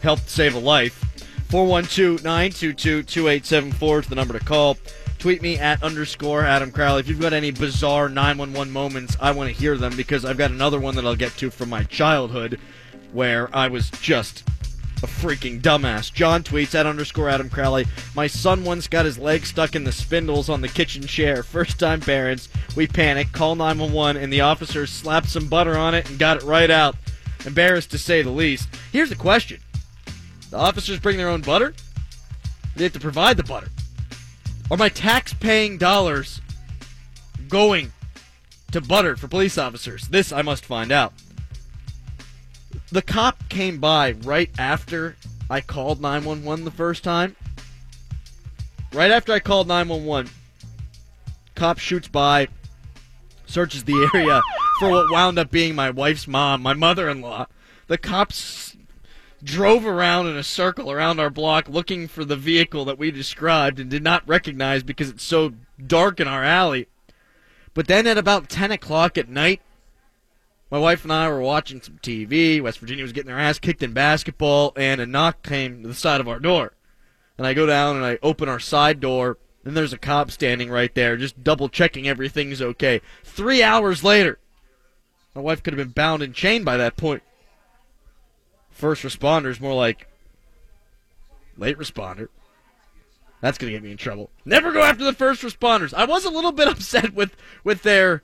[0.00, 1.01] helped save a life.
[1.52, 4.78] 412 922 2874 is the number to call.
[5.18, 7.00] Tweet me at underscore Adam Crowley.
[7.00, 10.50] If you've got any bizarre 911 moments, I want to hear them because I've got
[10.50, 12.58] another one that I'll get to from my childhood
[13.12, 14.48] where I was just
[15.02, 16.10] a freaking dumbass.
[16.10, 17.84] John tweets at underscore Adam Crowley.
[18.16, 21.42] My son once got his leg stuck in the spindles on the kitchen chair.
[21.42, 22.48] First time parents.
[22.74, 26.44] We panic, call 911, and the officers slapped some butter on it and got it
[26.44, 26.96] right out.
[27.44, 28.70] Embarrassed to say the least.
[28.90, 29.60] Here's the question
[30.52, 31.72] The officers bring their own butter?
[32.76, 33.68] They have to provide the butter.
[34.70, 36.42] Are my tax paying dollars
[37.48, 37.90] going
[38.70, 40.08] to butter for police officers?
[40.08, 41.14] This I must find out
[42.90, 45.16] the cop came by right after
[45.48, 47.34] I called 911 the first time.
[48.92, 50.30] Right after I called 911,
[51.54, 52.48] cop shoots by,
[53.46, 54.42] searches the area
[54.78, 57.46] for what wound up being my wife's mom, my mother-in-law.
[57.86, 58.36] The cops
[59.42, 63.80] drove around in a circle around our block looking for the vehicle that we described
[63.80, 65.52] and did not recognize because it's so
[65.84, 66.88] dark in our alley.
[67.74, 69.60] But then at about 10 o'clock at night,
[70.70, 72.62] my wife and I were watching some TV.
[72.62, 75.94] West Virginia was getting their ass kicked in basketball, and a knock came to the
[75.94, 76.72] side of our door.
[77.36, 80.70] And I go down and I open our side door, and there's a cop standing
[80.70, 83.00] right there, just double checking everything's okay.
[83.24, 84.38] Three hours later,
[85.34, 87.22] my wife could have been bound and chained by that point.
[88.72, 90.08] First responders, more like
[91.56, 92.28] late responder.
[93.40, 94.30] That's gonna get me in trouble.
[94.44, 95.92] Never go after the first responders.
[95.92, 98.22] I was a little bit upset with with their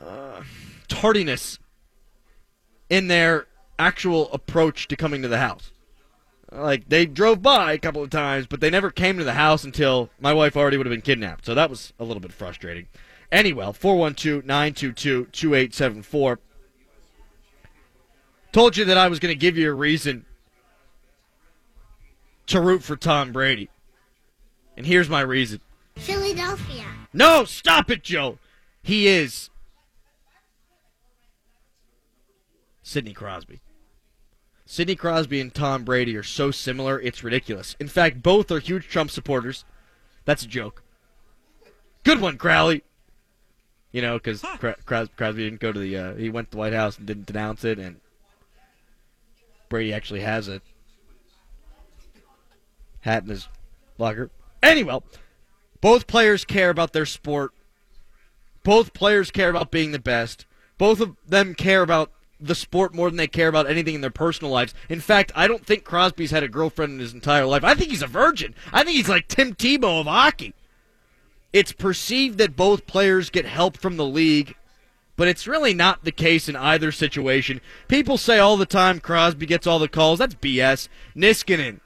[0.00, 0.42] uh,
[0.88, 1.58] tardiness
[2.88, 3.46] in their
[3.78, 5.72] actual approach to coming to the house.
[6.50, 9.64] Like they drove by a couple of times, but they never came to the house
[9.64, 11.44] until my wife already would have been kidnapped.
[11.44, 12.86] So that was a little bit frustrating.
[13.30, 16.38] Anyway, 412-922-2874.
[18.52, 20.24] Told you that I was going to give you a reason
[22.46, 23.68] to root for Tom Brady.
[24.76, 25.60] And here's my reason.
[25.96, 26.84] Philadelphia.
[27.12, 28.38] No, stop it, Joe.
[28.82, 29.50] He is
[32.82, 33.60] Sidney Crosby.
[34.64, 37.74] Sidney Crosby and Tom Brady are so similar, it's ridiculous.
[37.80, 39.64] In fact, both are huge Trump supporters.
[40.24, 40.82] That's a joke.
[42.04, 42.82] Good one, Crowley.
[43.92, 44.42] You know, because
[44.84, 47.64] Crosby didn't go to the, uh, he went to the White House and didn't denounce
[47.64, 47.96] it, and
[49.68, 50.60] Brady actually has a
[53.00, 53.48] hat in his
[53.98, 54.30] locker.
[54.62, 54.98] Anyway,
[55.80, 57.52] both players care about their sport.
[58.64, 60.46] Both players care about being the best.
[60.76, 64.10] Both of them care about the sport more than they care about anything in their
[64.10, 64.74] personal lives.
[64.88, 67.64] In fact, I don't think Crosby's had a girlfriend in his entire life.
[67.64, 68.54] I think he's a virgin.
[68.72, 70.54] I think he's like Tim Tebow of hockey.
[71.52, 74.54] It's perceived that both players get help from the league,
[75.18, 77.60] but it's really not the case in either situation.
[77.88, 80.20] People say all the time Crosby gets all the calls.
[80.20, 80.88] That's BS.
[81.16, 81.80] Niskanen,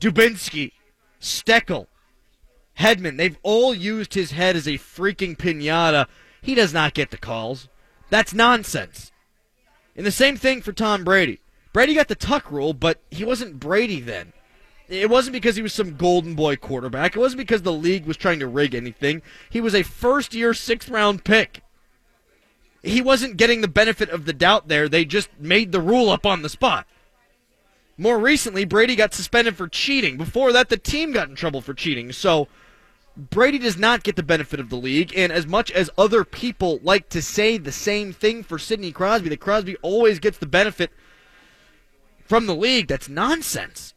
[0.00, 0.72] Dubinsky,
[1.20, 1.88] Steckel,
[2.80, 6.06] Hedman, they've all used his head as a freaking pinata.
[6.40, 7.68] He does not get the calls.
[8.08, 9.12] That's nonsense.
[9.94, 11.40] And the same thing for Tom Brady.
[11.74, 14.32] Brady got the tuck rule, but he wasn't Brady then.
[14.88, 17.14] It wasn't because he was some golden boy quarterback.
[17.14, 19.20] It wasn't because the league was trying to rig anything.
[19.50, 21.60] He was a first year, sixth round pick.
[22.86, 24.88] He wasn't getting the benefit of the doubt there.
[24.88, 26.86] They just made the rule up on the spot.
[27.98, 30.16] More recently, Brady got suspended for cheating.
[30.16, 32.12] Before that, the team got in trouble for cheating.
[32.12, 32.46] So,
[33.16, 36.78] Brady does not get the benefit of the league, and as much as other people
[36.82, 40.92] like to say the same thing for Sidney Crosby, that Crosby always gets the benefit
[42.26, 43.94] from the league, that's nonsense.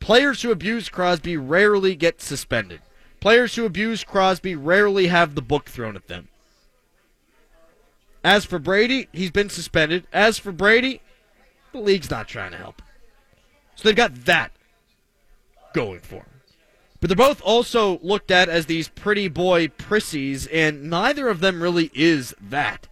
[0.00, 2.80] Players who abuse Crosby rarely get suspended.
[3.20, 6.28] Players who abuse Crosby rarely have the book thrown at them.
[8.26, 10.08] As for Brady, he's been suspended.
[10.12, 11.00] As for Brady,
[11.70, 12.82] the league's not trying to help.
[13.76, 14.50] So they've got that
[15.72, 16.40] going for them.
[16.98, 21.62] But they're both also looked at as these pretty boy prissies, and neither of them
[21.62, 22.88] really is that.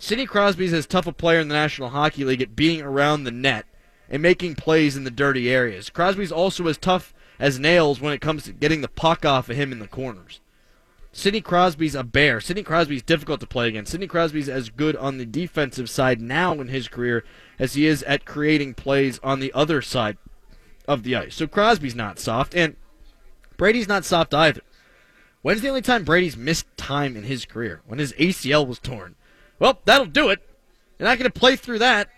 [0.00, 3.30] Sidney Crosby's as tough a player in the National Hockey League at being around the
[3.30, 3.66] net
[4.10, 5.90] and making plays in the dirty areas.
[5.90, 9.54] Crosby's also as tough as nails when it comes to getting the puck off of
[9.54, 10.40] him in the corners.
[11.12, 12.40] Sidney Crosby's a bear.
[12.40, 13.92] Sidney Crosby's difficult to play against.
[13.92, 17.22] Sidney Crosby's as good on the defensive side now in his career
[17.58, 20.16] as he is at creating plays on the other side
[20.88, 21.34] of the ice.
[21.34, 22.76] So Crosby's not soft, and
[23.58, 24.62] Brady's not soft either.
[25.42, 27.82] When's the only time Brady's missed time in his career?
[27.86, 29.14] When his ACL was torn.
[29.58, 30.40] Well, that'll do it.
[30.98, 32.08] You're not going to play through that.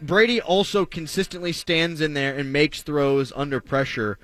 [0.00, 4.18] Brady also consistently stands in there and makes throws under pressure.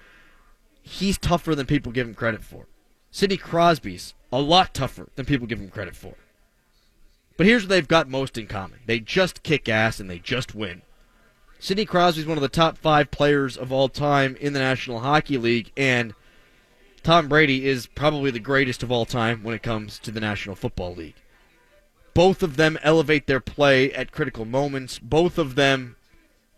[0.82, 2.66] He's tougher than people give him credit for.
[3.18, 6.14] Sidney Crosby's a lot tougher than people give him credit for.
[7.36, 10.54] But here's what they've got most in common they just kick ass and they just
[10.54, 10.82] win.
[11.58, 15.36] Sidney Crosby's one of the top five players of all time in the National Hockey
[15.36, 16.14] League, and
[17.02, 20.54] Tom Brady is probably the greatest of all time when it comes to the National
[20.54, 21.16] Football League.
[22.14, 25.00] Both of them elevate their play at critical moments.
[25.00, 25.96] Both of them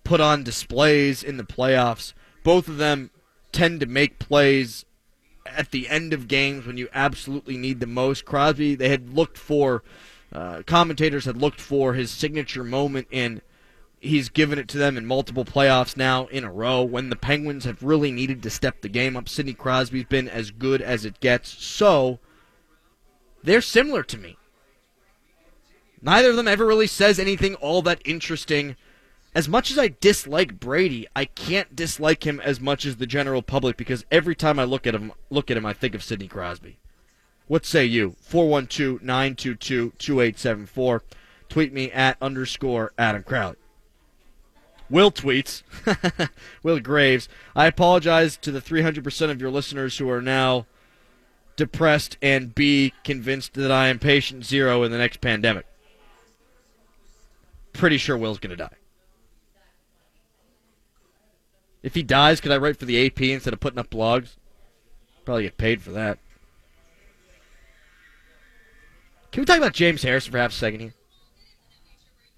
[0.04, 2.12] put on displays in the playoffs.
[2.44, 3.08] Both of them
[3.50, 4.84] tend to make plays
[5.46, 8.24] at the end of games when you absolutely need the most.
[8.24, 9.82] Crosby, they had looked for,
[10.32, 13.40] uh, commentators had looked for his signature moment, and
[13.98, 16.82] he's given it to them in multiple playoffs now in a row.
[16.82, 20.50] When the Penguins have really needed to step the game up, Sidney Crosby's been as
[20.50, 21.50] good as it gets.
[21.62, 22.18] So,
[23.42, 24.36] they're similar to me.
[26.02, 28.76] Neither of them ever really says anything all that interesting.
[29.34, 33.42] As much as I dislike Brady, I can't dislike him as much as the general
[33.42, 36.26] public because every time I look at him, look at him, I think of Sidney
[36.26, 36.78] Crosby.
[37.46, 38.16] What say you?
[38.28, 41.00] 412-922-2874.
[41.48, 43.54] Tweet me at underscore Adam Crowley.
[44.88, 45.62] Will tweets,
[46.64, 50.66] Will Graves, I apologize to the 300% of your listeners who are now
[51.54, 55.66] depressed and B, convinced that I am patient zero in the next pandemic
[57.72, 58.76] pretty sure Will's going to die.
[61.82, 64.36] If he dies, could I write for the AP instead of putting up blogs?
[65.24, 66.18] Probably get paid for that.
[69.32, 70.94] Can we talk about James Harrison for half a second here?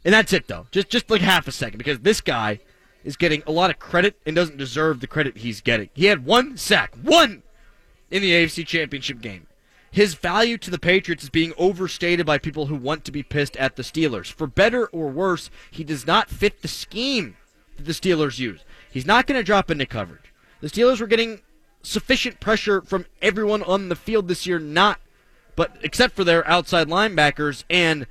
[0.05, 0.66] And that's it, though.
[0.70, 2.61] Just just like half a second, because this guy
[3.05, 5.90] is getting a lot of credit and doesn't deserve the credit he's getting.
[5.95, 7.43] He had one sack, one,
[8.11, 9.47] in the AFC Championship game
[9.93, 13.57] his value to the Patriots is being overstated by people who want to be pissed
[13.59, 14.32] at the Steelers.
[14.32, 17.36] For better or worse, he does not fit the scheme
[17.76, 18.64] that the Steelers use.
[18.93, 20.32] He's not going to drop into coverage.
[20.61, 21.40] The Steelers were getting
[21.82, 25.01] sufficient pressure from everyone on the field this year, not
[25.57, 28.07] but except for their outside linebackers, and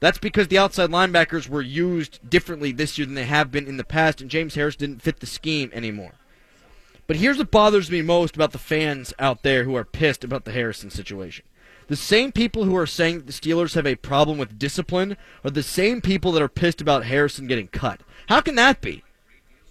[0.00, 3.76] that's because the outside linebackers were used differently this year than they have been in
[3.76, 6.12] the past, and James Harris didn't fit the scheme anymore.
[7.06, 10.44] But here's what bothers me most about the fans out there who are pissed about
[10.44, 11.44] the Harrison situation.
[11.88, 15.62] The same people who are saying the Steelers have a problem with discipline are the
[15.62, 18.00] same people that are pissed about Harrison getting cut.
[18.28, 19.04] How can that be?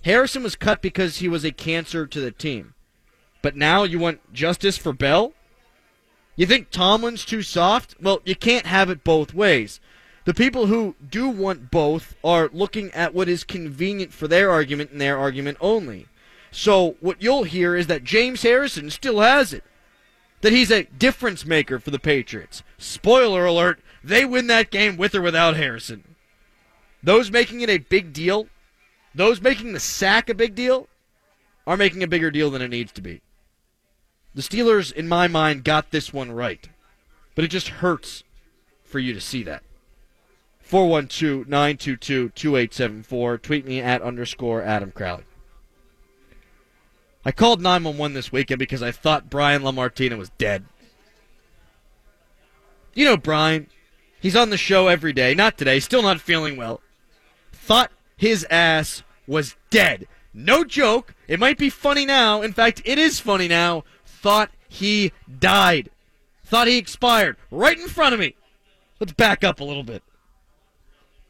[0.05, 2.75] Harrison was cut because he was a cancer to the team.
[3.41, 5.33] But now you want justice for Bell?
[6.35, 7.95] You think Tomlin's too soft?
[7.99, 9.79] Well, you can't have it both ways.
[10.25, 14.91] The people who do want both are looking at what is convenient for their argument
[14.91, 16.05] and their argument only.
[16.51, 19.63] So what you'll hear is that James Harrison still has it.
[20.41, 22.61] That he's a difference maker for the Patriots.
[22.77, 26.15] Spoiler alert, they win that game with or without Harrison.
[27.01, 28.47] Those making it a big deal,
[29.15, 30.87] those making the sack a big deal,
[31.65, 33.21] are making a bigger deal than it needs to be.
[34.35, 36.67] The Steelers, in my mind, got this one right.
[37.33, 38.23] But it just hurts
[38.83, 39.63] for you to see that.
[40.59, 43.37] 412 922 2874.
[43.37, 45.23] Tweet me at underscore Adam Crowley.
[47.23, 50.65] I called 911 this weekend because I thought Brian LaMartina was dead.
[52.93, 53.67] You know Brian.
[54.19, 55.33] He's on the show every day.
[55.33, 55.79] Not today.
[55.79, 56.81] Still not feeling well.
[57.51, 60.07] Thought his ass was dead.
[60.33, 61.13] No joke.
[61.27, 62.41] It might be funny now.
[62.41, 63.83] In fact, it is funny now.
[64.05, 65.89] Thought he died.
[66.45, 67.37] Thought he expired.
[67.49, 68.35] Right in front of me.
[68.99, 70.03] Let's back up a little bit.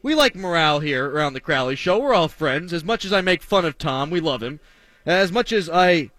[0.02, 2.00] We like morale here around the Crowley Show.
[2.00, 2.74] We're all friends.
[2.74, 4.60] As much as I make fun of Tom, we love him.
[5.06, 6.12] As much as I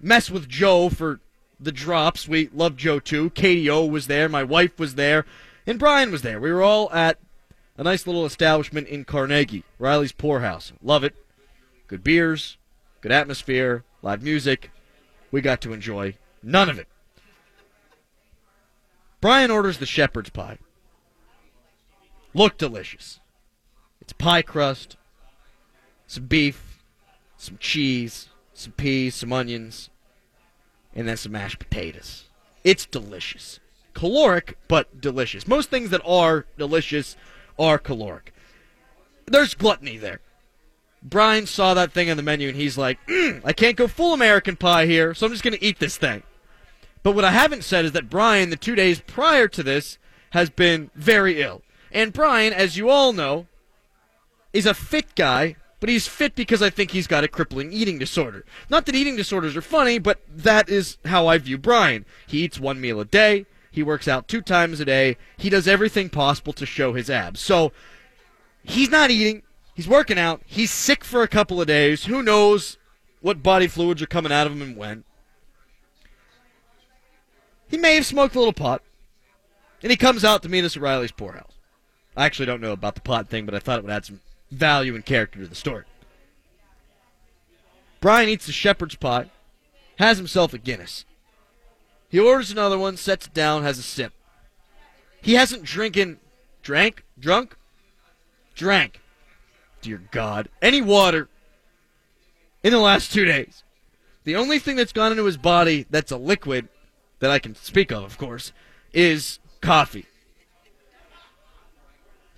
[0.00, 1.20] mess with Joe for
[1.58, 3.30] the drops, we love Joe too.
[3.30, 5.24] KDO was there, my wife was there,
[5.66, 6.40] and Brian was there.
[6.40, 7.18] We were all at
[7.76, 10.72] a nice little establishment in Carnegie, Riley's Pour House.
[10.82, 11.14] Love it.
[11.86, 12.56] Good beers,
[13.00, 14.70] good atmosphere, live music.
[15.30, 16.88] We got to enjoy none of it.
[19.20, 20.58] Brian orders the shepherd's pie.
[22.34, 23.20] Look delicious.
[24.00, 24.96] It's pie crust,
[26.06, 26.82] some beef,
[27.36, 29.90] some cheese, some peas, some onions,
[30.94, 32.24] and then some mashed potatoes.
[32.64, 33.60] It's delicious.
[33.94, 35.46] Caloric, but delicious.
[35.46, 37.16] Most things that are delicious
[37.58, 38.32] are caloric.
[39.26, 40.20] There's gluttony there.
[41.02, 44.12] Brian saw that thing on the menu and he's like, mm, I can't go full
[44.12, 46.22] American pie here, so I'm just going to eat this thing.
[47.02, 49.98] But what I haven't said is that Brian, the two days prior to this,
[50.30, 51.62] has been very ill.
[51.92, 53.46] And Brian, as you all know,
[54.52, 57.98] is a fit guy, but he's fit because I think he's got a crippling eating
[57.98, 58.44] disorder.
[58.68, 62.04] Not that eating disorders are funny, but that is how I view Brian.
[62.26, 63.46] He eats one meal a day,
[63.76, 67.40] he works out two times a day, he does everything possible to show his abs.
[67.40, 67.72] So
[68.64, 69.42] he's not eating,
[69.74, 72.06] he's working out, he's sick for a couple of days.
[72.06, 72.78] Who knows
[73.20, 75.04] what body fluids are coming out of him and when?
[77.68, 78.80] He may have smoked a little pot.
[79.82, 81.52] And he comes out to meet us at Riley's Pour House.
[82.16, 84.22] I actually don't know about the pot thing, but I thought it would add some
[84.50, 85.84] value and character to the story.
[88.00, 89.30] Brian eats the shepherd's pie,
[89.98, 91.04] has himself a Guinness.
[92.16, 94.10] He orders another one, sets it down, has a sip.
[95.20, 96.16] He hasn't drinking,
[96.62, 97.58] drank, drunk,
[98.54, 99.02] drank,
[99.82, 101.28] dear God, any water
[102.62, 103.64] in the last two days.
[104.24, 106.70] The only thing that's gone into his body that's a liquid
[107.18, 108.50] that I can speak of, of course,
[108.94, 110.06] is coffee.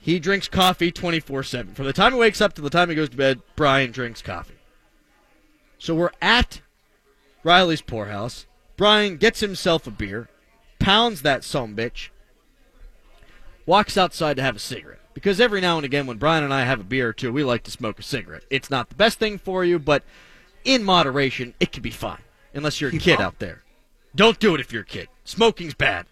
[0.01, 1.75] He drinks coffee 24 7.
[1.75, 4.23] From the time he wakes up to the time he goes to bed, Brian drinks
[4.23, 4.59] coffee.
[5.79, 6.63] So we're at
[7.45, 8.47] Riley's Pour House.
[8.79, 10.29] Brian gets himself a beer,
[10.79, 12.09] pounds that some bitch,
[13.67, 15.01] walks outside to have a cigarette.
[15.15, 17.43] Because every now and again, when Brian and I have a beer or two, we
[17.43, 18.45] like to smoke a cigarette.
[18.51, 20.05] It's not the best thing for you, but
[20.65, 22.23] in moderation, it can be fine.
[22.55, 23.65] Unless you're a kid out there.
[24.15, 25.09] Don't do it if you're a kid.
[25.25, 26.07] Smoking's bad.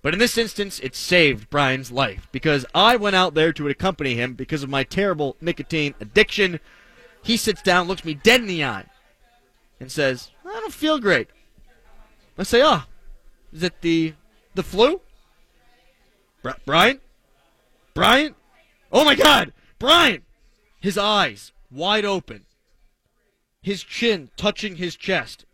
[0.00, 4.14] But in this instance, it saved Brian's life because I went out there to accompany
[4.14, 6.58] him because of my terrible nicotine addiction.
[7.22, 8.86] He sits down, looks me dead in the eye,
[9.78, 11.28] and says, I don't feel great.
[12.38, 12.84] I say, Oh,
[13.52, 14.14] is it the
[14.54, 15.00] the flu?
[16.42, 17.00] Bri- Brian?
[17.94, 18.34] Brian?
[18.90, 19.52] Oh my god!
[19.78, 20.22] Brian!
[20.80, 22.44] His eyes wide open,
[23.62, 25.44] his chin touching his chest,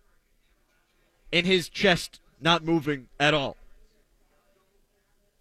[1.32, 3.56] and his chest not moving at all.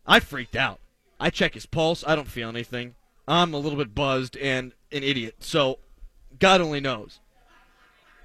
[0.06, 0.80] I freaked out.
[1.20, 2.04] I check his pulse.
[2.06, 2.96] I don't feel anything.
[3.28, 5.36] I'm a little bit buzzed and an idiot.
[5.40, 5.80] So,
[6.40, 7.20] God only knows.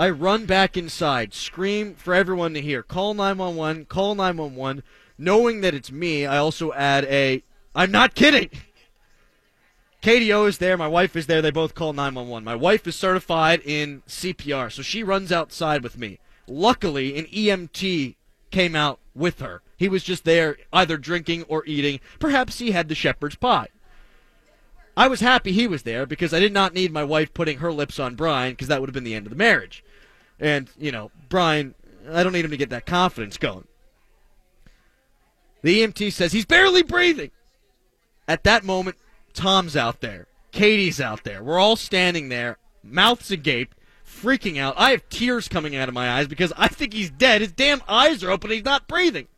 [0.02, 2.82] I run back inside, scream for everyone to hear.
[2.82, 4.82] Call 911, call 911.
[5.16, 8.50] Knowing that it's me, I also add a, I'm not kidding.
[10.02, 12.44] KDO is there, my wife is there, they both call 911.
[12.44, 16.18] My wife is certified in CPR, so she runs outside with me.
[16.48, 18.16] Luckily, an EMT
[18.50, 19.62] came out with her.
[19.76, 22.00] He was just there either drinking or eating.
[22.18, 23.68] Perhaps he had the shepherd's pie.
[24.96, 27.72] I was happy he was there because I did not need my wife putting her
[27.72, 29.84] lips on Brian because that would have been the end of the marriage.
[30.42, 31.76] And, you know, Brian,
[32.10, 33.64] I don't need him to get that confidence going.
[35.62, 37.30] The EMT says he's barely breathing.
[38.26, 38.96] At that moment,
[39.32, 40.26] Tom's out there.
[40.50, 41.42] Katie's out there.
[41.42, 43.74] We're all standing there, mouths agape,
[44.04, 44.74] freaking out.
[44.76, 47.40] I have tears coming out of my eyes because I think he's dead.
[47.40, 48.50] His damn eyes are open.
[48.50, 49.28] He's not breathing.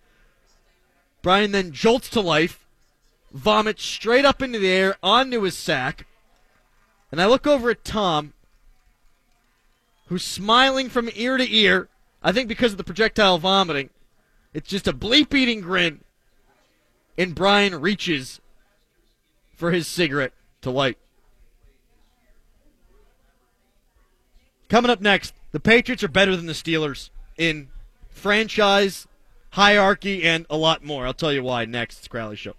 [1.23, 2.67] Brian then jolts to life,
[3.33, 6.07] vomits straight up into the air onto his sack.
[7.11, 8.34] And I look over at Tom,
[10.07, 11.89] who's smiling from ear to ear.
[12.23, 13.91] I think because of the projectile vomiting.
[14.53, 16.01] It's just a bleep eating grin.
[17.19, 18.41] And Brian reaches
[19.55, 20.33] for his cigarette
[20.63, 20.99] to light.
[24.69, 27.69] Coming up next, the Patriots are better than the Steelers in
[28.09, 29.07] franchise,
[29.51, 31.07] hierarchy, and a lot more.
[31.07, 31.99] I'll tell you why next.
[31.99, 32.55] It's Crowley Show.